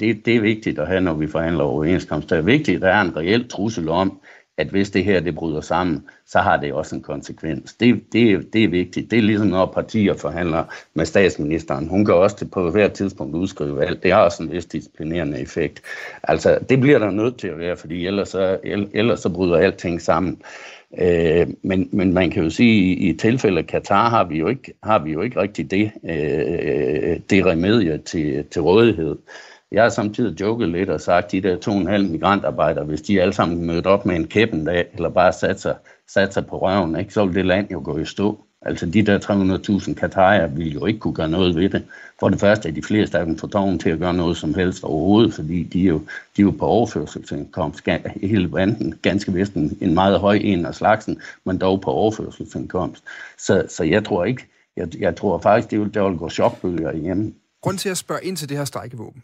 [0.00, 2.30] Det, det er vigtigt at have, når vi forhandler overenskomst.
[2.30, 4.20] Det er vigtigt, at der er en reel trussel om,
[4.56, 7.74] at hvis det her det bryder sammen, så har det også en konsekvens.
[7.74, 9.10] Det, det, det er vigtigt.
[9.10, 10.64] Det er ligesom når partier forhandler
[10.94, 11.88] med statsministeren.
[11.88, 14.02] Hun kan også på hvert tidspunkt udskrive valg.
[14.02, 15.82] Det har også en vis disciplinerende effekt.
[16.22, 18.58] Altså, det bliver der nødt til at være, fordi ellers så,
[18.94, 20.42] ellers så bryder alting sammen.
[20.98, 24.48] Øh, men, men man kan jo sige, at i tilfælde af Katar har vi jo
[24.48, 29.16] ikke, har vi jo ikke rigtig det, øh, det remedie til, til rådighed.
[29.74, 33.34] Jeg har samtidig joket lidt og sagt, at de der 2,5 migrantarbejdere, hvis de alle
[33.34, 35.76] sammen mødte op med en kæppen dag, eller bare satte sig,
[36.08, 38.44] satte sig på røven, ikke, så ville det land jo gå i stå.
[38.62, 39.18] Altså de der
[39.88, 41.84] 300.000 katarier ville jo ikke kunne gøre noget ved det.
[42.20, 44.54] For det første er de fleste af dem for tårn til at gøre noget som
[44.54, 45.98] helst overhovedet, fordi de er jo,
[46.36, 47.88] de er jo på overførselsindkomst
[48.22, 53.04] hele vandet, ganske vist en, en meget høj en af slagsen, men dog på overførselsindkomst.
[53.38, 56.92] Så, så jeg tror ikke, jeg, jeg tror faktisk, det vil, der vil gå chokbølger
[56.92, 57.34] igennem.
[57.62, 59.22] Grunden til at spørge ind til det her strækkevåben,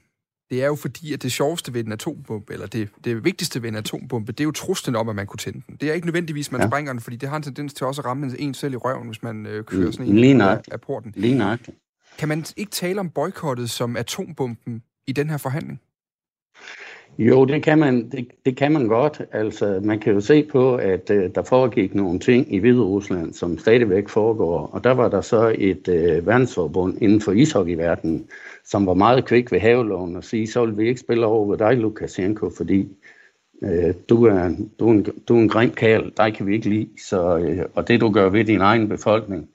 [0.51, 3.69] det er jo fordi, at det sjoveste ved en atombombe, eller det, det vigtigste ved
[3.69, 5.77] en atombombe, det er jo truslen om, at man kunne tænde den.
[5.81, 6.67] Det er ikke nødvendigvis, man ja.
[6.67, 9.07] sprænger den, fordi det har en tendens til også at ramme en selv i røven,
[9.07, 11.13] hvis man øh, kører sådan en Lige af, af porten.
[11.17, 11.77] Lige nøjagtigt.
[12.19, 15.81] Kan man ikke tale om boykottet som atombomben i den her forhandling?
[17.19, 19.23] Jo, det kan man, det, det kan man godt.
[19.33, 23.33] Altså, man kan jo se på, at øh, der foregik nogle ting i Hvide Rusland,
[23.33, 24.71] som stadigvæk foregår.
[24.73, 28.27] Og der var der så et øh, verdensforbund inden for ishockeyverdenen,
[28.65, 31.59] som var meget kvik ved haveloven og sige, så vil vi ikke spille over ved
[31.59, 32.89] dig, Lukashenko, fordi
[33.63, 36.69] øh, du, er, du, er en, du er en grim kæl, dig kan vi ikke
[36.69, 36.89] lide.
[37.09, 39.49] Så, øh, og det du gør ved din egen befolkning,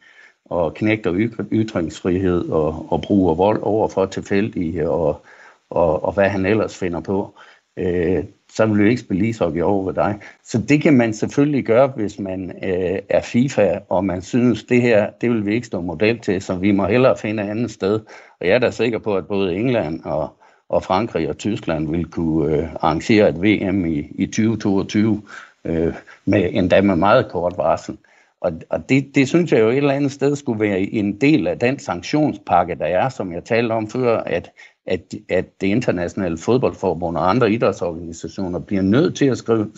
[0.46, 5.22] og knægter ytringsfrihed og, og bruger vold over for tilfældige og,
[5.70, 7.36] og, og hvad han ellers finder på,
[7.80, 8.24] øh,
[8.56, 10.20] så vil jeg ikke spille ishockey over ved dig.
[10.44, 14.82] Så det kan man selvfølgelig gøre, hvis man øh, er FIFA, og man synes, det
[14.82, 17.72] her, det vil vi ikke stå model til, så vi må hellere finde et andet
[17.72, 18.00] sted.
[18.40, 20.30] Og jeg er da sikker på, at både England og,
[20.70, 25.22] og Frankrig og Tyskland vil kunne øh, arrangere et VM i, i 2022,
[25.66, 25.94] øh,
[26.26, 27.98] med endda med meget kort varsel.
[28.42, 31.48] Og, og det, det synes jeg jo et eller andet sted skulle være en del
[31.48, 34.52] af den sanktionspakke, der er, som jeg talte om før, at
[34.88, 39.72] at, at det internationale fodboldforbund og andre idrætsorganisationer bliver nødt til at skrive,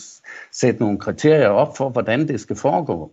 [0.52, 3.12] sætte nogle kriterier op for, hvordan det skal foregå.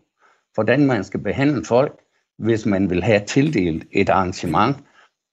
[0.55, 2.01] Hvordan man skal behandle folk,
[2.39, 4.77] hvis man vil have tildelt et arrangement.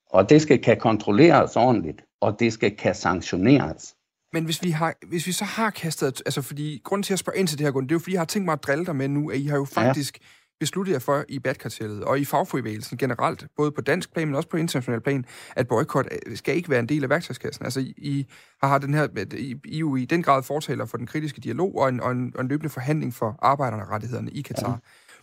[0.10, 3.96] Og det skal kan kontrolleres ordentligt, og det skal kan sanktioneres.
[4.34, 6.22] Men hvis vi, har, hvis vi så har kastet...
[6.26, 8.20] Altså, fordi grunden til at spørge ind til det her, det er jo, fordi jeg
[8.20, 10.20] har tænkt mig at drille dig med nu, at I har jo faktisk...
[10.22, 10.26] Ja
[10.62, 14.50] besluttede jeg for i badkartellet og i fagforbevægelsen generelt, både på dansk plan, men også
[14.50, 17.66] på international plan, at boykot øh, skal ikke være en del af værktøjskassen.
[17.66, 18.28] Altså, I
[18.64, 21.90] har den her, I, I jo i den grad fortaler for den kritiske dialog og
[21.90, 24.80] en, og en, og en løbende forhandling for arbejderrettighederne i Katar.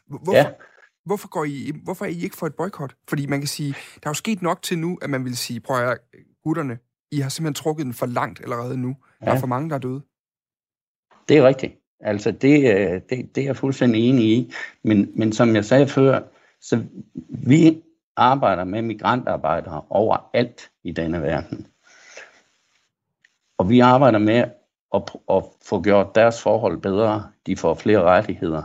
[0.06, 0.50] Hvorfor, ja.
[1.04, 2.94] hvorfor, går I, hvorfor er I ikke for et boykot?
[3.08, 5.60] Fordi man kan sige, der er jo sket nok til nu, at man vil sige,
[5.60, 5.98] prøv at
[6.44, 6.78] gutterne,
[7.12, 8.96] I har simpelthen trukket den for langt allerede nu.
[9.20, 9.26] Ja.
[9.26, 10.02] Der er for mange, der er døde.
[11.28, 11.72] Det er rigtigt.
[12.00, 14.52] Altså det, øh, det, det er jeg fuldstændig enig i.
[14.82, 16.20] Men, men som jeg sagde før,
[16.60, 16.84] så
[17.28, 17.82] vi
[18.16, 21.66] arbejder med migrantarbejdere overalt i denne verden.
[23.58, 24.44] Og vi arbejder med
[24.94, 27.30] at, at få gjort deres forhold bedre.
[27.46, 28.62] De får flere rettigheder.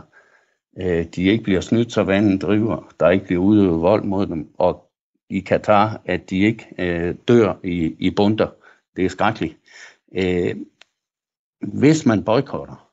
[0.78, 2.92] Øh, de ikke bliver snydt, så vandet driver.
[3.00, 4.54] Der ikke bliver udøvet vold mod dem.
[4.58, 4.90] Og
[5.30, 8.48] i Katar, at de ikke øh, dør i, i bunder.
[8.96, 9.56] Det er skrækkeligt.
[10.14, 10.56] Øh,
[11.60, 12.83] hvis man boykotter,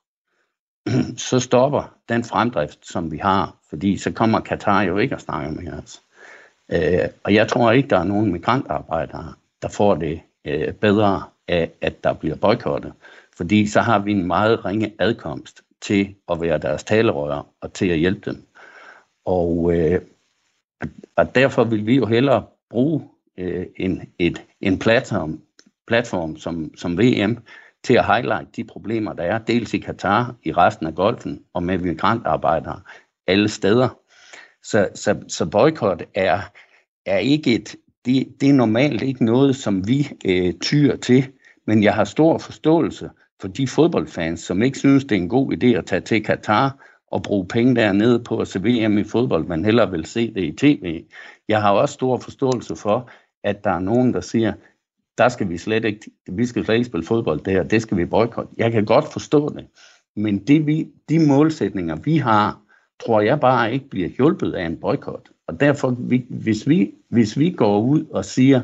[1.29, 5.51] så stopper den fremdrift, som vi har, fordi så kommer Katar jo ikke at snakke
[5.51, 6.01] med os.
[6.71, 11.71] Øh, og jeg tror ikke, der er nogen migrantarbejdere, der får det øh, bedre af,
[11.81, 12.93] at der bliver boykottet,
[13.37, 17.85] fordi så har vi en meget ringe adkomst til at være deres talerører og til
[17.85, 18.43] at hjælpe dem.
[19.25, 20.01] Og, øh,
[21.15, 25.41] og derfor vil vi jo hellere bruge øh, en, et, en platform,
[25.87, 27.37] platform som, som VM
[27.83, 31.63] til at highlight de problemer, der er, dels i Katar, i resten af golfen og
[31.63, 32.81] med migrantarbejdere
[33.27, 33.89] alle steder.
[34.63, 36.39] Så, så, så boykot er,
[37.05, 37.75] er ikke et,
[38.05, 41.27] det, det er normalt ikke noget, som vi øh, tyr til,
[41.67, 43.09] men jeg har stor forståelse
[43.41, 46.85] for de fodboldfans, som ikke synes, det er en god idé at tage til Katar
[47.11, 50.43] og bruge penge dernede på at se VM i fodbold, men hellere vil se det
[50.43, 51.03] i tv.
[51.47, 53.09] Jeg har også stor forståelse for,
[53.43, 54.53] at der er nogen, der siger,
[55.17, 58.05] der skal vi slet ikke, vi skal slet ikke spille fodbold der, det skal vi
[58.05, 58.53] boykotte.
[58.57, 59.67] Jeg kan godt forstå det,
[60.15, 62.61] men det vi, de målsætninger, vi har,
[63.05, 65.29] tror jeg bare ikke bliver hjulpet af en boykot.
[65.47, 65.89] Og derfor,
[66.29, 68.61] hvis vi, hvis vi går ud og siger,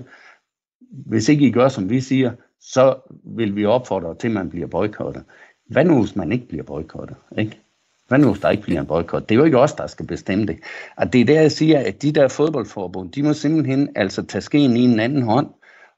[0.90, 2.32] hvis ikke I gør, som vi siger,
[2.62, 5.24] så vil vi opfordre til, at man bliver boykottet.
[5.68, 7.18] Hvad nu, hvis man ikke bliver boykottet?
[7.38, 7.60] Ikke?
[8.08, 9.30] Hvad nu, hvis der ikke bliver en boykot?
[9.30, 10.60] Det er jo ikke os, der skal bestemme det.
[10.98, 14.42] Og det er der, jeg siger, at de der fodboldforbund, de må simpelthen altså tage
[14.42, 15.48] skeen i en anden hånd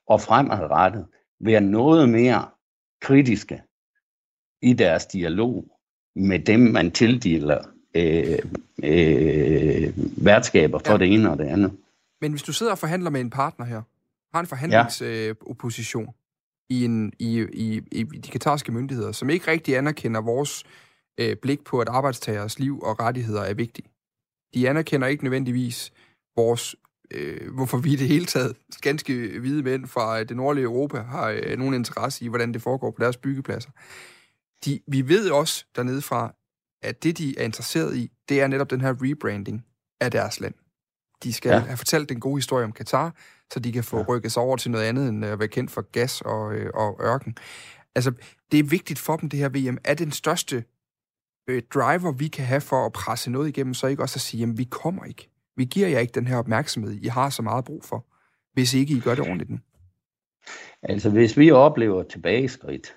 [0.09, 1.05] og fremadrettet
[1.39, 2.47] være noget mere
[3.01, 3.61] kritiske
[4.61, 5.65] i deres dialog
[6.15, 7.63] med dem, man tildeler
[7.95, 8.39] øh,
[8.83, 9.93] øh,
[10.25, 10.97] værtskaber for ja.
[10.97, 11.77] det ene og det andet.
[12.21, 13.81] Men hvis du sidder og forhandler med en partner her,
[14.33, 16.09] har en forhandlingsopposition ja.
[16.75, 20.63] øh, i, en, i, i, i de katarske myndigheder, som ikke rigtig anerkender vores
[21.17, 23.87] øh, blik på, at arbejdstagers liv og rettigheder er vigtige.
[24.53, 25.91] De anerkender ikke nødvendigvis
[26.35, 26.75] vores,
[27.11, 31.29] øh, hvorfor vi i det hele taget, ganske hvide mænd fra det nordlige Europa, har
[31.29, 33.69] øh, nogen interesse i, hvordan det foregår på deres byggepladser.
[34.65, 36.35] De, vi ved også dernede fra,
[36.83, 39.65] at det, de er interesseret i, det er netop den her rebranding
[40.01, 40.53] af deres land.
[41.23, 41.59] De skal ja.
[41.59, 43.15] have fortalt den gode historie om Katar,
[43.53, 44.05] så de kan få ja.
[44.07, 46.99] rykket sig over til noget andet end at være kendt for gas og, øh, og
[47.01, 47.37] ørken.
[47.95, 48.11] Altså,
[48.51, 49.77] det er vigtigt for dem, det her VM.
[49.83, 50.63] Er den største
[51.49, 54.39] øh, driver, vi kan have for at presse noget igennem, så ikke også at sige,
[54.39, 55.29] jamen, vi kommer ikke.
[55.59, 58.05] Vi giver jer ikke den her opmærksomhed, I har så meget brug for,
[58.53, 59.57] hvis ikke I gør det ordentligt nu.
[60.83, 62.95] Altså, hvis vi oplever tilbageskridt,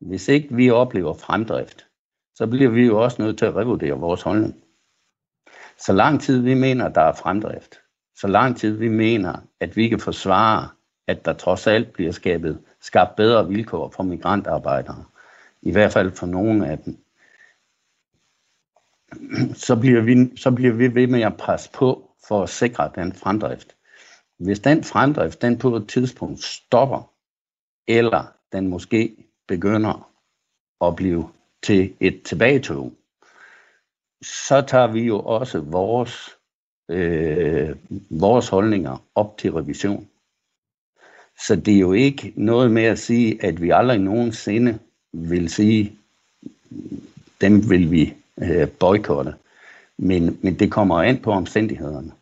[0.00, 1.86] hvis ikke vi oplever fremdrift,
[2.34, 4.54] så bliver vi jo også nødt til at revurdere vores holdning.
[5.78, 7.74] Så lang tid vi mener, at der er fremdrift,
[8.16, 10.68] så lang tid vi mener, at vi kan forsvare,
[11.06, 15.04] at der trods alt bliver skabet, skabt bedre vilkår for migrantarbejdere,
[15.62, 17.04] i hvert fald for nogle af dem,
[19.54, 23.12] så bliver, vi, så bliver vi ved med at presse på for at sikre den
[23.12, 23.76] fremdrift.
[24.38, 27.12] Hvis den fremdrift, den på et tidspunkt stopper,
[27.88, 29.16] eller den måske
[29.48, 30.10] begynder
[30.84, 31.28] at blive
[31.62, 32.92] til et tilbagetog,
[34.22, 36.36] så tager vi jo også vores,
[36.88, 37.76] øh,
[38.10, 40.08] vores holdninger op til revision.
[41.46, 44.78] Så det er jo ikke noget med at sige, at vi aldrig nogensinde
[45.12, 45.98] vil sige,
[47.40, 49.34] dem vil vi øh, boykotte.
[49.98, 52.12] Men, men det kommer an på omstændighederne.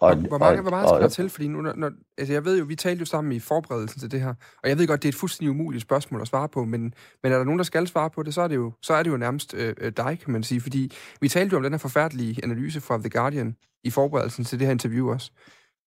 [0.00, 1.28] Og, hvor, meget, og, hvor meget skal og, der til?
[1.30, 4.10] Fordi nu, når, når, altså jeg ved jo, vi talte jo sammen i forberedelsen til
[4.10, 6.64] det her, og jeg ved godt, det er et fuldstændig umuligt spørgsmål at svare på,
[6.64, 8.94] men, men er der nogen, der skal svare på det, så er det jo, så
[8.94, 10.60] er det jo nærmest øh, øh dig, kan man sige.
[10.60, 14.58] Fordi vi talte jo om den her forfærdelige analyse fra The Guardian i forberedelsen til
[14.58, 15.30] det her interview også,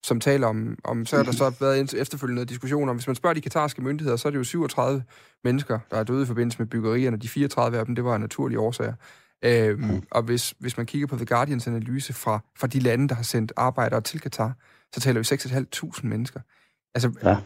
[0.05, 3.33] som taler om, om så har der så været efterfølgende diskussioner om, hvis man spørger
[3.33, 5.03] de katarske myndigheder, så er det jo 37
[5.43, 7.17] mennesker, der er døde i forbindelse med byggerierne.
[7.17, 8.93] De 34 af dem, det var naturlige årsager.
[9.43, 10.03] Øhm, mm.
[10.11, 13.23] Og hvis, hvis man kigger på The Guardians analyse fra, fra de lande, der har
[13.23, 14.53] sendt arbejdere til Katar,
[14.93, 15.25] så taler vi
[15.95, 16.39] 6.500 mennesker.
[16.95, 17.37] Altså, ja.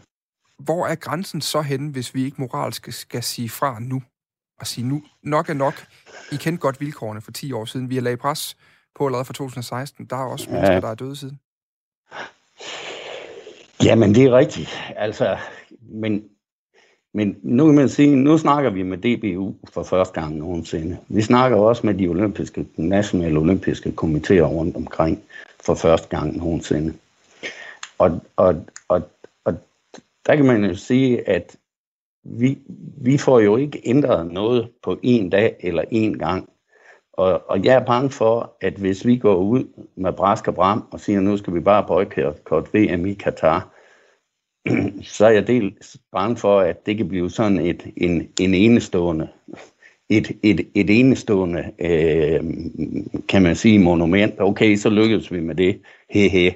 [0.58, 4.02] hvor er grænsen så henne, hvis vi ikke moralsk skal sige fra nu?
[4.60, 5.86] Og sige nu, nok er nok.
[6.32, 7.90] I kendte godt vilkårene for 10 år siden.
[7.90, 8.56] Vi har lavet pres
[8.94, 10.06] på allerede fra 2016.
[10.06, 10.52] Der er også ja.
[10.52, 11.40] mennesker, der er døde siden.
[13.84, 14.70] Jamen, det er rigtigt.
[14.96, 15.38] Altså,
[15.80, 16.22] men
[17.14, 20.98] men nu kan man sige, nu snakker vi med DBU for første gang nogensinde.
[21.08, 25.22] Vi snakker også med de olympiske, nationale olympiske komitéer rundt omkring
[25.64, 26.94] for første gang nogensinde.
[27.98, 29.02] Og, og, og,
[29.44, 29.54] og
[30.26, 31.56] der kan man jo sige, at
[32.24, 32.58] vi,
[33.00, 36.48] vi får jo ikke ændret noget på en dag eller en gang.
[37.12, 39.64] Og, og jeg er bange for, at hvis vi går ud
[39.96, 43.68] med brask og bram og siger, at nu skal vi bare boykotte VM i Katar,
[45.16, 49.28] så er jeg dels bange for, at det kan blive sådan et, en, en enestående,
[50.08, 52.40] et, et, et enestående, øh,
[53.28, 54.34] kan man sige, monument.
[54.38, 55.80] Okay, så lykkedes vi med det.
[56.10, 56.54] Hehe.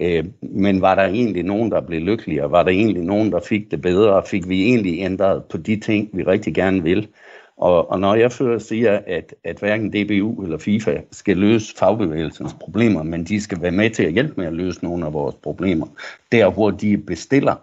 [0.00, 2.50] Øh, men var der egentlig nogen, der blev lykkeligere?
[2.50, 4.22] Var der egentlig nogen, der fik det bedre?
[4.26, 7.08] Fik vi egentlig ændret på de ting, vi rigtig gerne vil?
[7.56, 12.54] Og, og når jeg før siger, at, at hverken DBU eller FIFA skal løse fagbevægelsens
[12.60, 15.34] problemer, men de skal være med til at hjælpe med at løse nogle af vores
[15.34, 15.86] problemer,
[16.32, 17.56] der hvor de bestiller,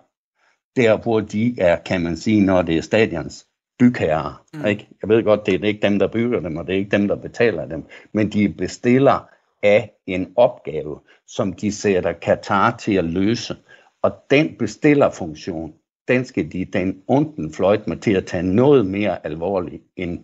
[0.76, 3.48] der hvor de er, kan man sige, når det er stadions
[3.80, 4.46] bygherrer.
[4.54, 4.66] Mm.
[4.66, 4.88] Ikke?
[5.02, 7.08] Jeg ved godt, det er ikke dem, der bygger dem, og det er ikke dem,
[7.08, 9.30] der betaler dem, men de bestiller
[9.64, 13.56] af en opgave, som de sætter Katar til at løse.
[14.02, 15.74] Og den bestillerfunktion,
[16.08, 20.20] den skal de den onden fløjt mig til at tage noget mere alvorligt end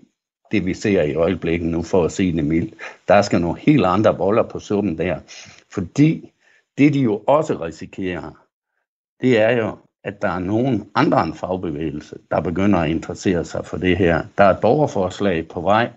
[0.51, 2.73] det, vi ser i øjeblikket nu, for at sige det mildt.
[3.07, 5.19] Der skal nogle helt andre boller på suppen der.
[5.71, 6.31] Fordi
[6.77, 8.45] det, de jo også risikerer,
[9.21, 13.65] det er jo, at der er nogen andre end fagbevægelse, der begynder at interessere sig
[13.65, 14.23] for det her.
[14.37, 15.91] Der er et borgerforslag på vej,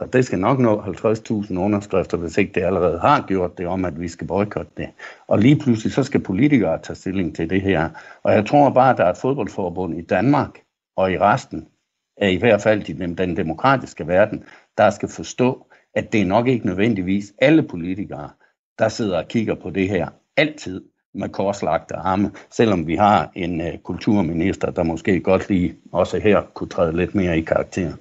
[0.00, 3.84] og det skal nok nå 50.000 underskrifter, hvis ikke det allerede har gjort det, om
[3.84, 4.88] at vi skal boykotte det.
[5.28, 7.88] Og lige pludselig så skal politikere tage stilling til det her.
[8.22, 10.58] Og jeg tror bare, at der er et fodboldforbund i Danmark
[10.96, 11.66] og i resten
[12.16, 14.44] af i hvert fald i den, den demokratiske verden,
[14.78, 18.30] der skal forstå, at det er nok ikke nødvendigvis alle politikere,
[18.78, 20.84] der sidder og kigger på det her altid
[21.14, 26.42] med korslagte arme, selvom vi har en øh, kulturminister, der måske godt lige også her
[26.54, 27.92] kunne træde lidt mere i karakter.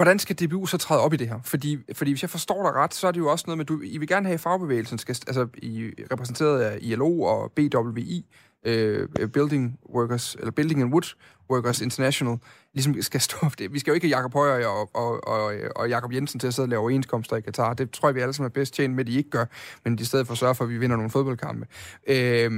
[0.00, 1.40] Hvordan skal DBU så træde op i det her?
[1.44, 3.80] Fordi, fordi hvis jeg forstår dig ret, så er det jo også noget med, du,
[3.84, 8.26] I vil gerne have fagbevægelsen, skal, altså I repræsenteret af ILO og BWI,
[8.64, 11.14] øh, Building Workers, eller Building and Wood
[11.50, 12.36] Workers International,
[12.74, 13.72] ligesom skal stå for det.
[13.72, 16.54] Vi skal jo ikke have Jakob Højer og, og, og, og Jakob Jensen til at
[16.54, 17.74] sidde og lave overenskomster i Katar.
[17.74, 19.44] Det tror jeg, vi alle sammen er bedst tjent med, at de ikke gør,
[19.84, 21.66] men i stedet for at sørge for, at vi vinder nogle fodboldkampe.
[22.06, 22.52] Øh,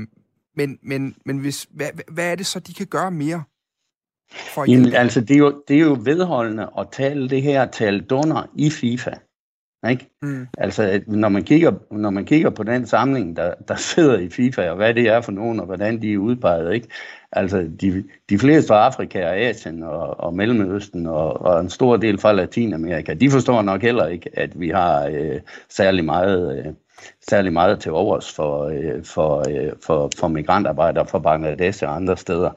[0.57, 3.43] men men, men hvis, hvad, hvad er det så, de kan gøre mere?
[4.55, 8.01] For Jamen, altså, det er, jo, det er jo vedholdende at tale det her, tale
[8.01, 9.11] donner i FIFA.
[9.91, 10.11] Ikke?
[10.23, 10.47] Mm.
[10.59, 14.71] Altså, når man, kigger, når man kigger på den samling, der, der sidder i FIFA,
[14.71, 16.89] og hvad det er for nogen, og hvordan de er udpeget, ikke?
[17.33, 21.97] Altså, de, de fleste fra Afrika og Asien og, og Mellemøsten og, og en stor
[21.97, 26.59] del fra Latinamerika, de forstår nok heller ikke, at vi har øh, særlig meget...
[26.59, 26.73] Øh,
[27.29, 32.17] særlig meget til overs for, øh, for, øh, for, for migrantarbejdere fra Bangladesh og andre
[32.17, 32.51] steder.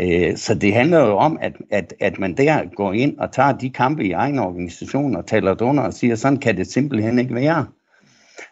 [0.00, 3.52] Øh, så det handler jo om, at, at, at man der går ind og tager
[3.52, 7.34] de kampe i egen organisation og taler under og siger, sådan kan det simpelthen ikke
[7.34, 7.66] være.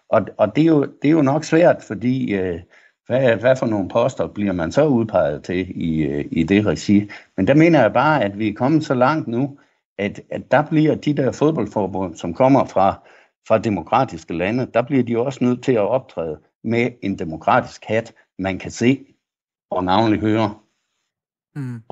[0.08, 2.60] Og, og det, er jo, det er jo nok svært, fordi øh,
[3.06, 7.10] hvad, hvad for nogle poster bliver man så udpeget til i, øh, i det regi?
[7.36, 9.58] Men der mener jeg bare, at vi er kommet så langt nu,
[9.98, 13.00] at, at der bliver de der fodboldforbund, som kommer fra,
[13.48, 18.12] fra demokratiske lande, der bliver de også nødt til at optræde med en demokratisk hat,
[18.38, 19.04] man kan se
[19.70, 20.54] og navnlig høre.
[21.54, 21.82] Mm.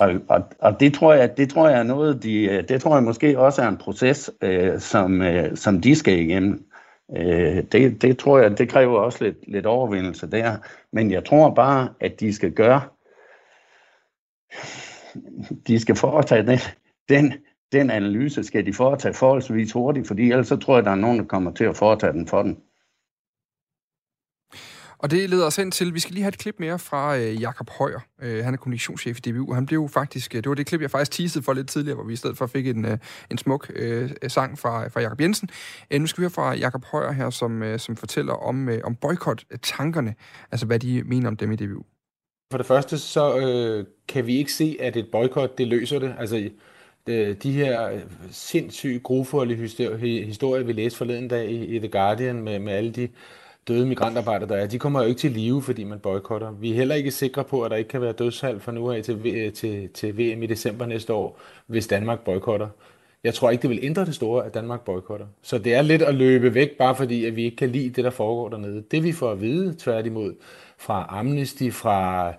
[0.00, 2.96] Og, og, og det tror jeg, det tror jeg er noget, de, øh, det tror
[2.96, 6.66] jeg måske også er en proces, øh, som, øh, som de skal igennem.
[7.16, 10.56] Øh, det, det tror jeg, det kræver også lidt, lidt overvindelse der.
[10.92, 12.80] Men jeg tror bare, at de skal gøre,
[15.66, 16.58] de skal foretage den,
[17.08, 17.32] den,
[17.72, 21.18] den analyse, skal de foretage forholdsvis hurtigt, fordi ellers så tror jeg, der er nogen,
[21.18, 22.58] der kommer til at foretage den for den.
[25.02, 27.40] Og det leder os hen til, vi skal lige have et klip mere fra øh,
[27.40, 28.00] Jakob Højer.
[28.22, 29.52] Øh, han er kommunikationschef i DBU.
[29.52, 31.94] Han blev jo faktisk, øh, det var det klip, jeg faktisk teasede for lidt tidligere,
[31.94, 32.98] hvor vi i stedet for fik en, øh,
[33.30, 35.48] en smuk øh, sang fra, fra Jakob Jensen.
[35.90, 38.80] Øh, nu skal vi høre fra Jakob Højer her, som, øh, som fortæller om, øh,
[38.84, 40.14] om boykot-tankerne,
[40.52, 41.82] altså hvad de mener om dem i DBU.
[42.52, 46.14] For det første, så øh, kan vi ikke se, at et boykot, det løser det.
[46.18, 46.50] Altså,
[47.06, 48.00] de, de her øh,
[48.30, 49.54] sindssyge, grufulde
[50.24, 53.08] historier, vi læste forleden dag i, i The Guardian med, med alle de
[53.68, 56.50] døde migrantarbejdere, der er, de kommer jo ikke til live, fordi man boykotter.
[56.50, 59.02] Vi er heller ikke sikre på, at der ikke kan være dødsfald fra nu af
[59.02, 62.68] til, til, til VM i december næste år, hvis Danmark boykotter.
[63.24, 65.26] Jeg tror ikke, det vil ændre det store, at Danmark boykotter.
[65.42, 68.04] Så det er lidt at løbe væk, bare fordi at vi ikke kan lide det,
[68.04, 68.84] der foregår dernede.
[68.90, 70.34] Det vi får at vide, tværtimod,
[70.78, 72.32] fra Amnesty, fra,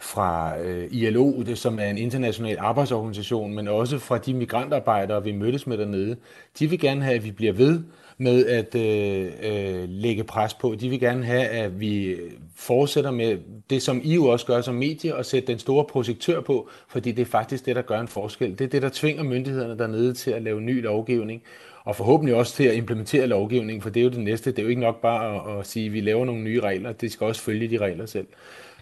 [0.00, 5.32] fra øh, ILO, det, som er en international arbejdsorganisation, men også fra de migrantarbejdere, vi
[5.32, 6.16] mødtes med dernede,
[6.58, 7.80] de vil gerne have, at vi bliver ved
[8.20, 10.74] med at øh, øh, lægge pres på.
[10.80, 12.16] De vil gerne have, at vi
[12.56, 13.38] fortsætter med
[13.70, 17.12] det, som I jo også gør som medie, og sætte den store projektør på, fordi
[17.12, 18.50] det er faktisk det, der gør en forskel.
[18.50, 21.42] Det er det, der tvinger myndighederne dernede til at lave ny lovgivning,
[21.84, 24.50] og forhåbentlig også til at implementere lovgivning, for det er jo det næste.
[24.50, 26.92] Det er jo ikke nok bare at, at sige, at vi laver nogle nye regler,
[26.92, 28.26] det skal også følge de regler selv.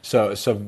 [0.03, 0.61] Så, så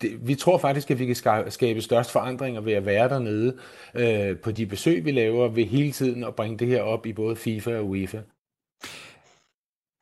[0.00, 3.56] det, vi tror faktisk, at vi kan skabe størst forandringer ved at være dernede
[3.94, 7.12] øh, på de besøg, vi laver, ved hele tiden at bringe det her op i
[7.12, 8.16] både FIFA og UEFA.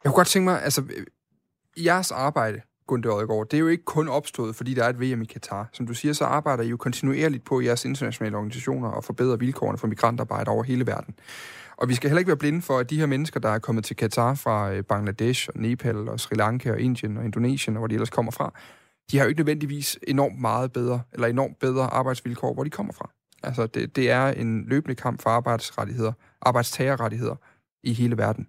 [0.05, 1.07] Jeg kunne godt tænke mig, altså, øh,
[1.85, 5.23] jeres arbejde, Gunther Odgaard, det er jo ikke kun opstået, fordi der er et VM
[5.23, 5.69] i Katar.
[5.73, 9.79] Som du siger, så arbejder I jo kontinuerligt på jeres internationale organisationer og forbedrer vilkårene
[9.79, 11.15] for migrantarbejdere over hele verden.
[11.77, 13.85] Og vi skal heller ikke være blinde for, at de her mennesker, der er kommet
[13.85, 17.81] til Katar fra øh, Bangladesh, og Nepal, og Sri Lanka, og Indien, og Indonesien, og
[17.81, 18.53] hvor de ellers kommer fra,
[19.11, 22.93] de har jo ikke nødvendigvis enormt meget bedre, eller enormt bedre arbejdsvilkår, hvor de kommer
[22.93, 23.11] fra.
[23.43, 27.37] Altså, det, det er en løbende kamp for arbejdsrettigheder, arbejdstagerrettigheder
[27.83, 28.47] i hele verden.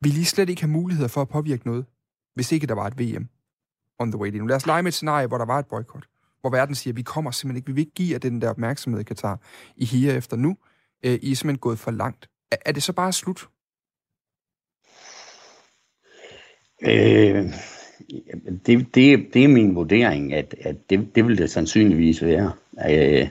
[0.00, 1.86] Vi lige slet ikke have muligheder for at påvirke noget,
[2.34, 3.28] hvis ikke der var et VM
[3.98, 4.46] on the way lige nu.
[4.46, 6.04] Lad os lege med et scenarie, hvor der var et boykot,
[6.40, 8.50] hvor verden siger, at vi kommer simpelthen ikke, vi vil ikke give jer den der
[8.50, 9.40] opmærksomhed i Katar.
[9.76, 10.56] I higer efter nu,
[11.04, 12.28] øh, I er simpelthen gået for langt.
[12.52, 13.48] Er, er det så bare slut?
[16.82, 17.44] Øh,
[18.66, 22.52] det, det, det er min vurdering, at, at det, det vil det sandsynligvis være.
[22.90, 23.28] Øh,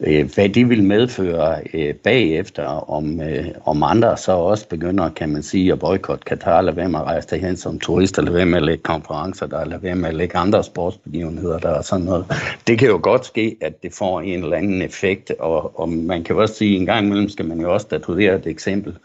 [0.00, 5.28] Øh, hvad det vil medføre øh, bagefter, om, øh, om andre så også begynder, kan
[5.28, 8.62] man sige, at boykotte Katar, eller hvem at rejse derhen som turister, eller hvem at
[8.62, 12.26] lægge konferencer der, eller hvem at lægge andre sportsbegivenheder der og sådan noget.
[12.66, 16.24] Det kan jo godt ske, at det får en eller anden effekt, og, og man
[16.24, 18.96] kan også sige, at en gang imellem skal man jo også statuere et eksempel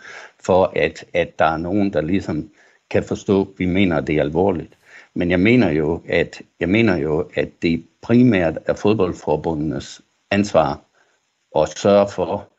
[0.44, 2.50] for, at, at der er nogen, der ligesom
[2.90, 4.78] kan forstå, at vi mener, at det er alvorligt.
[5.14, 10.02] Men jeg mener jo, at, jeg mener jo, at det primært er fodboldforbundenes
[10.32, 10.80] ansvar
[11.60, 12.52] at sørge for,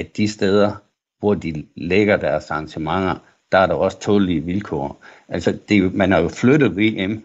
[0.00, 0.76] at de steder,
[1.18, 3.16] hvor de lægger deres arrangementer,
[3.52, 5.04] der er der også tålige vilkår.
[5.28, 7.24] Altså, det er jo, man har jo flyttet VM.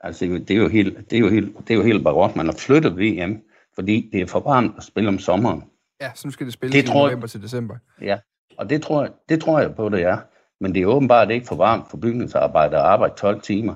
[0.00, 2.36] Altså, det er jo helt, det er jo helt, det er jo helt barok.
[2.36, 3.42] Man har flyttet VM,
[3.74, 5.64] fordi det er for varmt at spille om sommeren.
[6.00, 7.76] Ja, så nu skal det spille det i tror, november til december.
[8.00, 8.18] Ja,
[8.58, 10.18] og det tror, det tror jeg på, det er.
[10.60, 13.74] Men det er åbenbart ikke for varmt for bygningsarbejde at arbejde 12 timer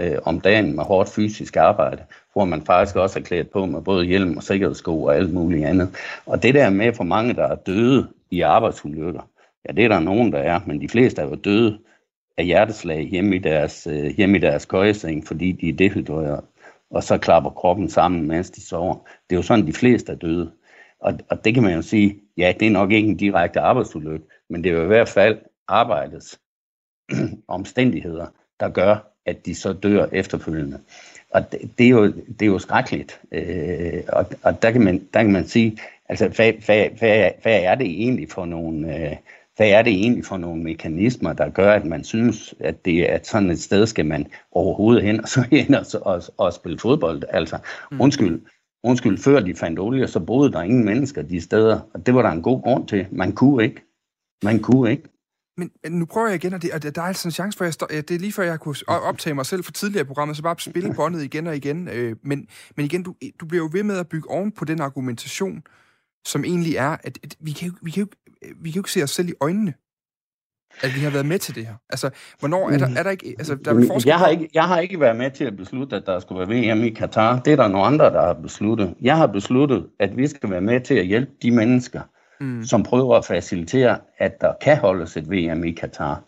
[0.00, 3.82] øh, om dagen med hårdt fysisk arbejde, hvor man faktisk også er klædt på med
[3.82, 5.88] både hjelm og sikkerhedssko og alt muligt andet.
[6.26, 9.28] Og det der med for mange, der er døde i arbejdsulykker,
[9.68, 11.78] ja, det er der nogen, der er, men de fleste er jo døde
[12.36, 16.44] af hjerteslag hjemme i deres, øh, hjemme i deres køjeseng, fordi de er dehydreret,
[16.90, 18.94] og så klapper kroppen sammen, mens de sover.
[19.30, 20.52] Det er jo sådan, de fleste er døde.
[21.00, 24.26] Og, og det kan man jo sige, ja, det er nok ikke en direkte arbejdsulykke,
[24.50, 25.38] men det er jo i hvert fald
[25.68, 26.40] arbejdets
[27.48, 28.26] omstændigheder,
[28.60, 30.78] der gør, at de så dør efterfølgende.
[31.30, 33.20] Og det, det, er, jo, det er jo skrækkeligt.
[33.32, 37.60] Øh, og og der, kan man, der kan man sige, altså, hvad, hvad, hvad, hvad
[37.62, 38.96] er det egentlig for nogle...
[38.96, 39.16] Øh,
[39.56, 43.14] hvad er det egentlig for nogle mekanismer, der gør, at man synes, at det er
[43.14, 46.78] at sådan et sted, skal man overhovedet hen og så hen og, og, og spille
[46.78, 47.22] fodbold?
[47.28, 47.58] Altså,
[47.90, 48.00] mm.
[48.00, 48.40] undskyld,
[48.82, 52.22] undskyld, før de fandt olie, så boede der ingen mennesker de steder, og det var
[52.22, 53.06] der en god grund til.
[53.10, 53.80] Man kunne ikke.
[54.42, 55.02] Man kunne ikke.
[55.56, 57.64] Men, men nu prøver jeg igen, og, det, og der er altså en chance for,
[57.64, 60.36] at jeg står, det er lige før, jeg kunne optage mig selv for tidligere programmet,
[60.36, 61.88] så bare spille båndet igen og igen.
[61.88, 64.80] Øh, men, men igen, du, du bliver jo ved med at bygge oven på den
[64.80, 65.62] argumentation,
[66.26, 68.08] som egentlig er, at, at vi, kan jo, vi, kan jo,
[68.42, 69.74] vi kan jo ikke se os selv i øjnene,
[70.82, 71.74] at vi har været med til det her.
[71.90, 73.34] Altså, hvornår er der, er der ikke...
[73.38, 76.02] Altså, der er jeg, har ikke, jeg har ikke været med til at beslutte, at
[76.06, 77.40] der skulle være VM i Katar.
[77.40, 78.94] Det er der nogle andre, der har besluttet.
[79.00, 82.00] Jeg har besluttet, at vi skal være med til at hjælpe de mennesker,
[82.42, 82.64] mm.
[82.64, 86.22] som prøver at facilitere, at der kan holdes et VM i Katar.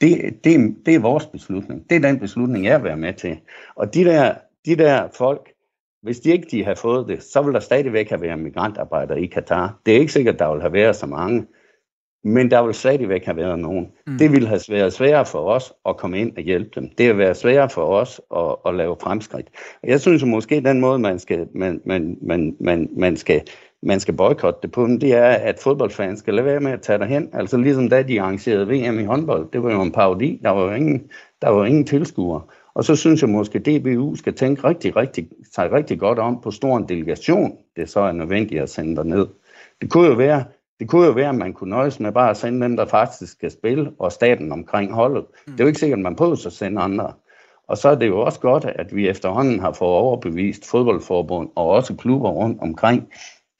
[0.00, 1.90] Det, det, det er vores beslutning.
[1.90, 3.38] Det er den beslutning, jeg vil være med til.
[3.74, 4.34] Og de der,
[4.66, 5.52] de der folk,
[6.02, 9.26] hvis de ikke de har fået det, så vil der stadigvæk have været migrantarbejdere i
[9.26, 9.80] Katar.
[9.86, 11.46] Det er ikke sikkert, der vil have været så mange,
[12.24, 13.92] men der vil stadigvæk have været nogen.
[14.06, 14.18] Mm.
[14.18, 16.88] Det ville have været sværere for os at komme ind og hjælpe dem.
[16.98, 19.46] Det vil være sværere for os at, at lave fremskridt.
[19.84, 23.42] Jeg synes at måske, den måde, man skal, man, man, man, man, man skal
[23.82, 26.98] man skal boykotte det på, det er, at fodboldfans skal lade være med at tage
[26.98, 27.28] derhen.
[27.32, 30.62] Altså ligesom da de arrangerede VM i håndbold, det var jo en parodi, der var
[30.62, 31.10] jo ingen,
[31.42, 32.40] der var ingen tilskuere.
[32.74, 36.40] Og så synes jeg måske, at DBU skal tænke rigtig, rigtig, sig rigtig godt om
[36.40, 39.26] på stor en delegation, det så er nødvendigt at sende derned.
[39.80, 40.44] Det kunne jo være,
[40.80, 43.32] det kunne jo være, at man kunne nøjes med bare at sende dem, der faktisk
[43.32, 45.24] skal spille, og staten omkring holdet.
[45.46, 45.52] Mm.
[45.52, 47.12] Det er jo ikke sikkert, at man på at sende andre.
[47.68, 51.68] Og så er det jo også godt, at vi efterhånden har fået overbevist fodboldforbund og
[51.68, 53.08] også klubber rundt omkring,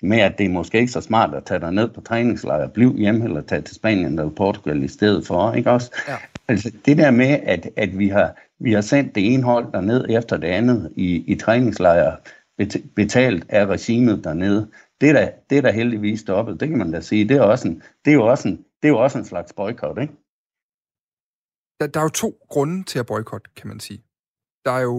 [0.02, 2.96] med, at det er måske ikke så smart at tage dig ned på træningslejr, blive
[2.96, 5.90] hjemme eller tage til Spanien eller Portugal i stedet for, ikke også?
[6.08, 6.16] Ja.
[6.48, 10.06] Altså det der med, at, at vi, har, vi har sendt det ene hold derned
[10.10, 12.16] efter det andet i, i træningslejre,
[12.96, 16.92] betalt af regimet dernede, det er, da, det er da heldigvis stoppet, det kan man
[16.92, 17.28] da sige.
[17.28, 19.52] Det er, også en, det er jo også en, det er jo også en slags
[19.52, 20.14] boykot, ikke?
[21.80, 24.02] Der, der er jo to grunde til at boykotte, kan man sige.
[24.64, 24.96] Der er jo,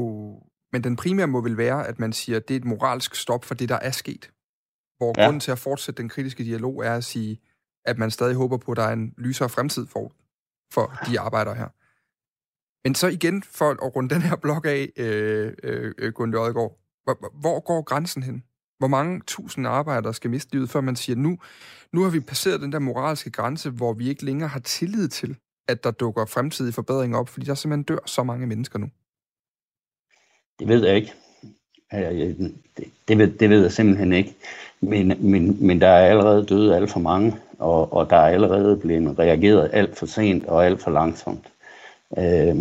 [0.72, 3.45] men den primære må vel være, at man siger, at det er et moralsk stop
[3.45, 4.33] for det, der er sket
[5.04, 5.26] hvor ja.
[5.26, 7.39] grunden til at fortsætte den kritiske dialog er at sige,
[7.86, 10.12] at man stadig håber på, at der er en lysere fremtid for,
[10.74, 11.68] for de arbejdere her.
[12.88, 17.39] Men så igen, for at runde den her blok af, øh, øh, Gunde Ødegaard, hvor,
[17.39, 18.43] hvor går grænsen hen?
[18.78, 21.38] Hvor mange tusind arbejdere skal miste livet, før man siger, nu,
[21.93, 25.38] nu har vi passeret den der moralske grænse, hvor vi ikke længere har tillid til,
[25.68, 28.89] at der dukker fremtidige forbedringer op, fordi der simpelthen dør så mange mennesker nu?
[30.60, 31.14] Det ved jeg ikke.
[31.94, 32.52] Det,
[33.08, 34.36] det, ved, det ved jeg simpelthen ikke.
[34.82, 38.78] Men, men, men der er allerede døde alt for mange, og, og der er allerede
[38.78, 41.46] blevet reageret alt for sent og alt for langsomt.
[42.18, 42.56] Øh,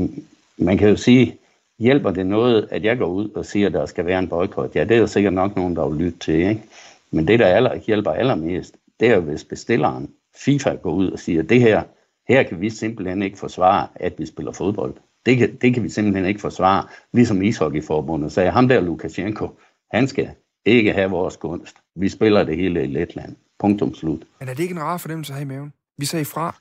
[0.57, 1.37] man kan jo sige,
[1.79, 4.77] hjælper det noget, at jeg går ud og siger, at der skal være en boykot?
[4.77, 6.35] Ja, det er jo sikkert nok nogen, der vil lytte til.
[6.35, 6.63] Ikke?
[7.11, 11.19] Men det, der aller, hjælper allermest, det er jo, hvis bestilleren, FIFA, går ud og
[11.19, 11.83] siger, at det her,
[12.29, 14.95] her kan vi simpelthen ikke forsvare, at vi spiller fodbold.
[15.27, 16.89] Det kan, det kan vi simpelthen ikke forsvare.
[17.13, 19.49] Ligesom ishockeyforbundet sagde, ham der Lukashenko,
[19.91, 20.31] han skal
[20.65, 21.77] ikke have vores gunst.
[21.97, 23.37] Vi spiller det hele i Letland.
[23.59, 24.25] Punktum slut.
[24.41, 25.73] Men er det ikke en rar fornemmelse at have i maven?
[25.99, 26.61] Vi sagde fra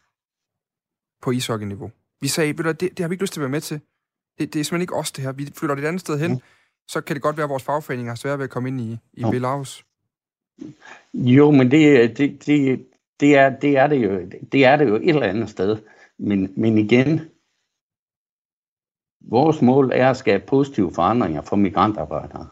[1.22, 1.92] på ishockey-niveau.
[2.22, 3.80] Vi sagde, ved du, det, det har vi ikke lyst til at være med til.
[4.40, 5.32] Det, det er simpelthen ikke os, det her.
[5.32, 6.32] Vi flytter det et andet sted hen.
[6.32, 6.40] Mm.
[6.88, 8.98] så kan det godt være, at vores fagforeninger har svært ved at komme ind i,
[9.14, 9.32] i Jo.
[9.32, 9.86] Belarus.
[11.14, 12.86] Jo, men det, det, det,
[13.20, 15.78] det, er, det, er det, jo, det er det jo et eller andet sted.
[16.20, 17.22] Men, men igen,
[19.22, 22.48] vores mål er at skabe positive forandringer for migrantarbejdere.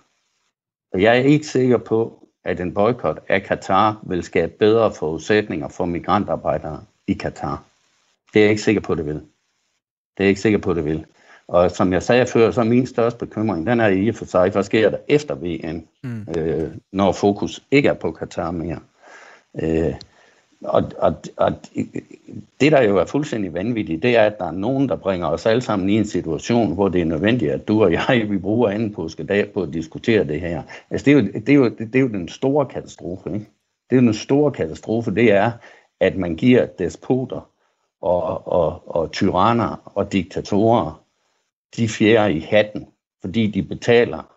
[0.93, 5.67] Og jeg er ikke sikker på, at en boykot af Katar vil skabe bedre forudsætninger
[5.67, 7.63] for migrantarbejdere i Katar.
[8.33, 9.15] Det er jeg ikke sikker på, det vil.
[9.15, 9.21] Det
[10.17, 11.05] er jeg ikke sikker på, det vil.
[11.47, 14.25] Og som jeg sagde før, så er min største bekymring, den er i og for
[14.25, 16.27] sig, hvad sker der efter VM, Mm.
[16.37, 18.79] øh, når fokus ikke er på Katar mere.
[19.61, 19.93] Øh,
[20.63, 21.51] og, og, og
[22.61, 25.45] det, der jo er fuldstændig vanvittigt, det er, at der er nogen, der bringer os
[25.45, 28.69] alle sammen i en situation, hvor det er nødvendigt, at du og jeg, vi bruger
[28.69, 30.63] anden påskedag på at diskutere det her.
[30.89, 33.45] Altså, det er jo, det er jo, det er jo den store katastrofe, ikke?
[33.89, 35.51] Det er jo den store katastrofe, det er,
[35.99, 37.49] at man giver despoter
[38.01, 41.03] og, og, og tyranner og diktatorer
[41.77, 42.87] de fjerde i hatten,
[43.21, 44.35] fordi de betaler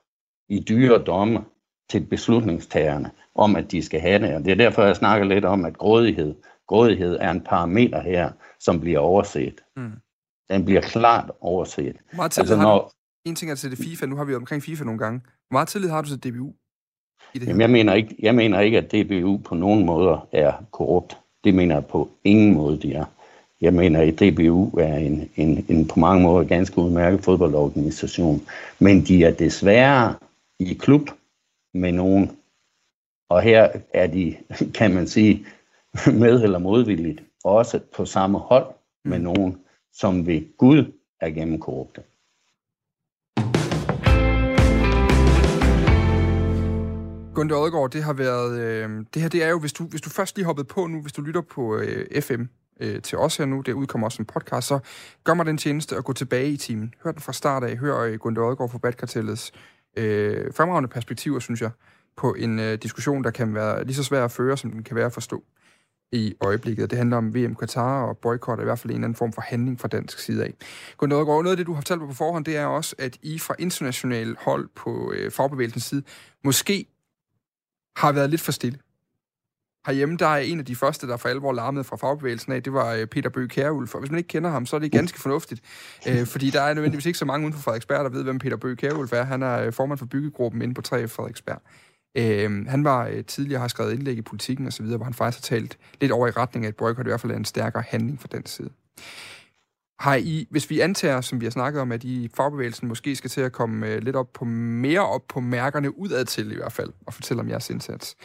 [0.48, 1.44] i dyre domme
[1.92, 4.34] til beslutningstagerne om, at de skal have det.
[4.34, 6.34] Og det er derfor, jeg snakker lidt om, at grådighed,
[6.68, 8.30] grådighed er en parameter her,
[8.60, 9.60] som bliver overset.
[9.76, 9.92] Mm.
[10.50, 11.96] Den bliver klart overset.
[11.96, 12.68] Hvor meget Altså, har du?
[12.68, 12.92] når,
[13.24, 15.20] En ting er til det FIFA, nu har vi omkring FIFA nogle gange.
[15.20, 16.52] Hvor meget tillid har du til DBU?
[17.34, 20.52] I det jamen, jeg, mener ikke, jeg mener ikke, at DBU på nogen måder er
[20.70, 21.18] korrupt.
[21.44, 23.04] Det mener jeg på ingen måde, de er.
[23.60, 28.42] Jeg mener, at DBU er en, en, en på mange måder ganske udmærket fodboldorganisation.
[28.78, 30.14] Men de er desværre
[30.58, 31.10] i klub
[31.74, 32.38] med nogen.
[33.30, 34.36] Og her er de,
[34.78, 35.46] kan man sige,
[36.20, 38.66] med eller modvilligt, også på samme hold
[39.04, 39.24] med Mm.
[39.24, 39.58] nogen,
[39.92, 42.02] som ved Gud er gennemkorrupte.
[47.34, 48.60] Gunde Odgaard, det har været...
[48.60, 51.00] Øh, det her, det er jo, hvis du, hvis du først lige hoppet på nu,
[51.00, 52.42] hvis du lytter på øh, FM
[52.80, 54.78] øh, til os her nu, det udkommer også som podcast, så
[55.24, 56.94] gør mig den tjeneste at gå tilbage i timen.
[57.04, 57.76] Hør den fra start af.
[57.76, 59.52] Hør øh, Gunde Odgaard fra Badkartellets
[59.96, 61.70] øh, fremragende perspektiver, synes jeg,
[62.16, 64.96] på en øh, diskussion, der kan være lige så svær at føre, som den kan
[64.96, 65.44] være at forstå
[66.12, 66.90] i øjeblikket.
[66.90, 69.42] Det handler om VM Qatar og boykot, i hvert fald en eller anden form for
[69.42, 70.54] handling fra dansk side af.
[70.96, 73.18] Gunde Odgaard, noget af det, du har fortalt mig på forhånd, det er også, at
[73.22, 76.02] I fra international hold på øh, fagbevægelsens side
[76.44, 76.86] måske
[77.96, 78.78] har været lidt for stille.
[79.86, 82.72] Herhjemme, der er en af de første, der for alvor larmede fra fagbevægelsen af, det
[82.72, 83.94] var øh, Peter Bøge Kærulf.
[83.94, 85.60] Og hvis man ikke kender ham, så er det ganske fornuftigt.
[86.08, 88.56] Øh, fordi der er nødvendigvis ikke så mange uden for Frederiksberg, der ved, hvem Peter
[88.56, 89.22] Bøge Kærulf er.
[89.22, 91.62] Han er øh, formand for byggegruppen inde på 3 Frederiksberg.
[92.16, 95.56] Øh, han var øh, tidligere har skrevet indlæg i politikken osv., hvor han faktisk har
[95.56, 98.20] talt lidt over i retning af, at boykot i hvert fald er en stærkere handling
[98.20, 98.70] fra den side.
[100.00, 103.16] Har I, hvis vi antager, som vi har snakket om, at I i fagbevægelsen måske
[103.16, 106.54] skal til at komme øh, lidt op på, mere op på mærkerne udad til i
[106.54, 108.16] hvert fald, og fortælle om jeres indsats,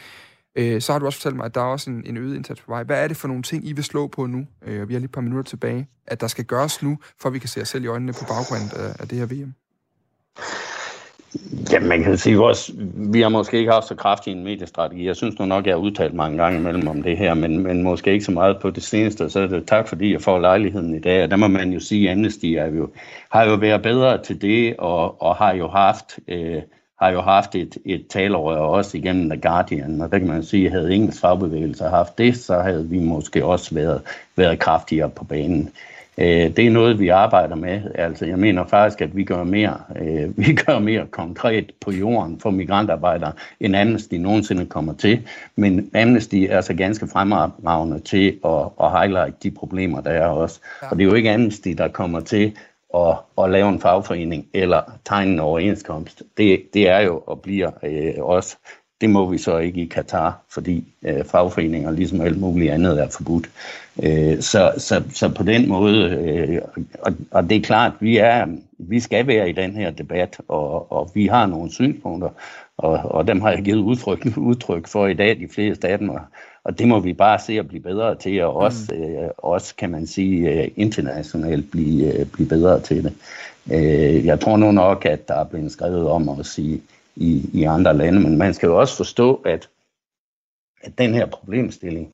[0.58, 2.60] øh, så har du også fortalt mig, at der er også en, en øget indsats
[2.60, 2.82] på vej.
[2.82, 4.46] Hvad er det for nogle ting, I vil slå på nu?
[4.66, 5.88] Øh, vi har lige et par minutter tilbage.
[6.06, 8.72] At der skal gøres nu, for vi kan se os selv i øjnene på baggrund
[8.76, 9.54] af, af det her VM.
[11.72, 15.06] Ja, man kan sige, vores, vi har måske ikke haft så kraftig en mediestrategi.
[15.06, 17.82] Jeg synes nu nok, jeg har udtalt mange gange imellem om det her, men, men
[17.82, 19.30] måske ikke så meget på det seneste.
[19.30, 21.22] Så er det tak, fordi jeg får lejligheden i dag.
[21.22, 22.90] Og der må man jo sige, at Amnesty er jo,
[23.30, 26.62] har jo været bedre til det, og, og har jo haft, øh,
[27.00, 30.00] har jo haft et, et talerør også igennem The Guardian.
[30.00, 33.44] Og der kan man sige, at havde engelsk fagbevægelse haft det, så havde vi måske
[33.44, 34.02] også været,
[34.36, 35.70] været kraftigere på banen.
[36.18, 37.80] Øh, det er noget, vi arbejder med.
[37.94, 42.40] Altså, jeg mener faktisk, at vi gør mere, øh, vi gør mere konkret på jorden
[42.40, 45.28] for migrantarbejdere, end Amnesty nogensinde kommer til.
[45.56, 50.60] Men Amnesty er altså ganske fremragende til at, at highlight de problemer, der er også.
[50.80, 52.56] Og det er jo ikke Amnesty, der kommer til
[52.94, 56.22] at, at lave en fagforening eller tegne en overenskomst.
[56.36, 58.56] Det, det er jo og bliver øh, også
[59.00, 63.08] det må vi så ikke i Katar, fordi øh, fagforeninger, ligesom alt muligt andet, er
[63.08, 63.50] forbudt.
[64.02, 66.62] Øh, så, så, så på den måde, øh,
[67.02, 68.46] og, og det er klart, vi er,
[68.78, 72.28] vi skal være i den her debat, og, og vi har nogle synspunkter,
[72.76, 76.08] og, og dem har jeg givet udtryk, udtryk for i dag, de fleste af dem,
[76.08, 76.20] og,
[76.64, 79.90] og det må vi bare se at blive bedre til, og også, øh, også kan
[79.90, 83.12] man sige, øh, internationalt blive, øh, blive bedre til det.
[83.72, 86.80] Øh, jeg tror nu nok, at der er blevet skrevet om at sige,
[87.18, 88.20] i, i andre lande.
[88.20, 89.68] Men man skal jo også forstå, at,
[90.82, 92.12] at den her problemstilling,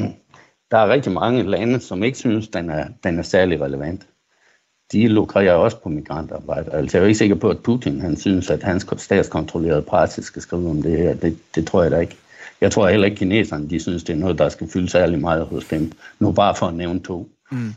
[0.70, 4.06] der er rigtig mange lande, som ikke synes, den er, den er særlig relevant.
[4.92, 6.72] De lukrerer også på migrantarbejde.
[6.72, 10.22] Altså jeg er jo ikke sikker på, at Putin han synes, at hans statskontrollerede presse
[10.22, 11.14] skal skrive om det her.
[11.14, 12.16] Det, det tror jeg da ikke.
[12.60, 15.46] Jeg tror heller ikke, kineserne de synes, det er noget, der skal fylde særlig meget
[15.46, 15.92] hos dem.
[16.18, 17.28] Nu bare for at nævne to.
[17.50, 17.72] Mm.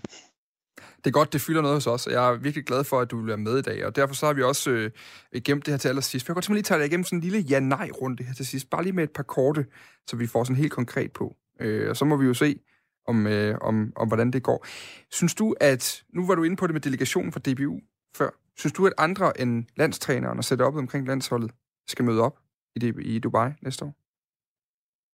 [1.04, 3.12] Det er godt, det fylder noget hos os, og jeg er virkelig glad for, at
[3.12, 4.92] du er med i dag, og derfor så har vi også øh,
[5.46, 6.24] gemt det her til allersidst.
[6.24, 8.84] Jeg kan godt lige tage dig igennem sådan en lille ja-nej-runde her til sidst, bare
[8.84, 9.66] lige med et par korte,
[10.08, 11.36] så vi får sådan helt konkret på.
[11.60, 12.60] Øh, og så må vi jo se,
[13.08, 14.66] om, øh, om, om hvordan det går.
[15.12, 17.80] Synes du, at, nu var du inde på det med delegationen fra DBU
[18.18, 21.52] før, Synes du, at andre end landstræneren og sætte op omkring landsholdet
[21.88, 22.40] skal møde op
[22.76, 23.96] i, DB, i Dubai næste år?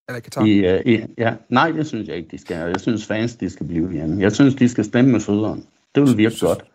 [0.10, 0.46] Eller Katar?
[0.46, 2.58] I, uh, i, ja, nej, det synes jeg ikke, de skal.
[2.58, 4.22] Jeg synes, fans de skal blive hjemme.
[4.22, 5.62] Jeg synes, de skal stemme med fødderne.
[6.00, 6.66] Det vil virke godt.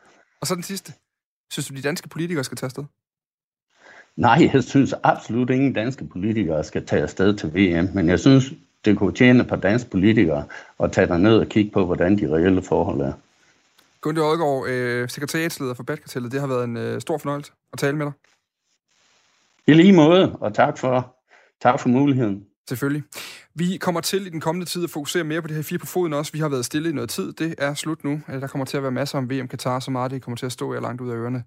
[0.40, 0.92] Og så den sidste.
[1.50, 2.84] Synes du, de danske politikere skal tage afsted?
[4.16, 8.52] Nej, jeg synes absolut ingen danske politikere skal tage afsted til VM, men jeg synes,
[8.84, 10.46] det kunne tjene et par danske politikere
[10.80, 13.12] at tage derned og kigge på, hvordan de reelle forhold er.
[14.00, 16.32] Gunde Odgaard, øh, sekretariatsleder for Badkartellet.
[16.32, 18.12] Det har været en øh, stor fornøjelse at tale med dig.
[19.66, 21.16] I lige måde, og tak for,
[21.62, 22.46] tak for muligheden.
[22.68, 23.02] Selvfølgelig.
[23.56, 25.86] Vi kommer til i den kommende tid at fokusere mere på det her fire på
[25.86, 26.32] foden også.
[26.32, 27.32] Vi har været stille i noget tid.
[27.32, 28.20] Det er slut nu.
[28.28, 30.46] Øh, der kommer til at være masser om VM Katar, så meget det kommer til
[30.46, 31.44] at stå jer langt ud af ørerne.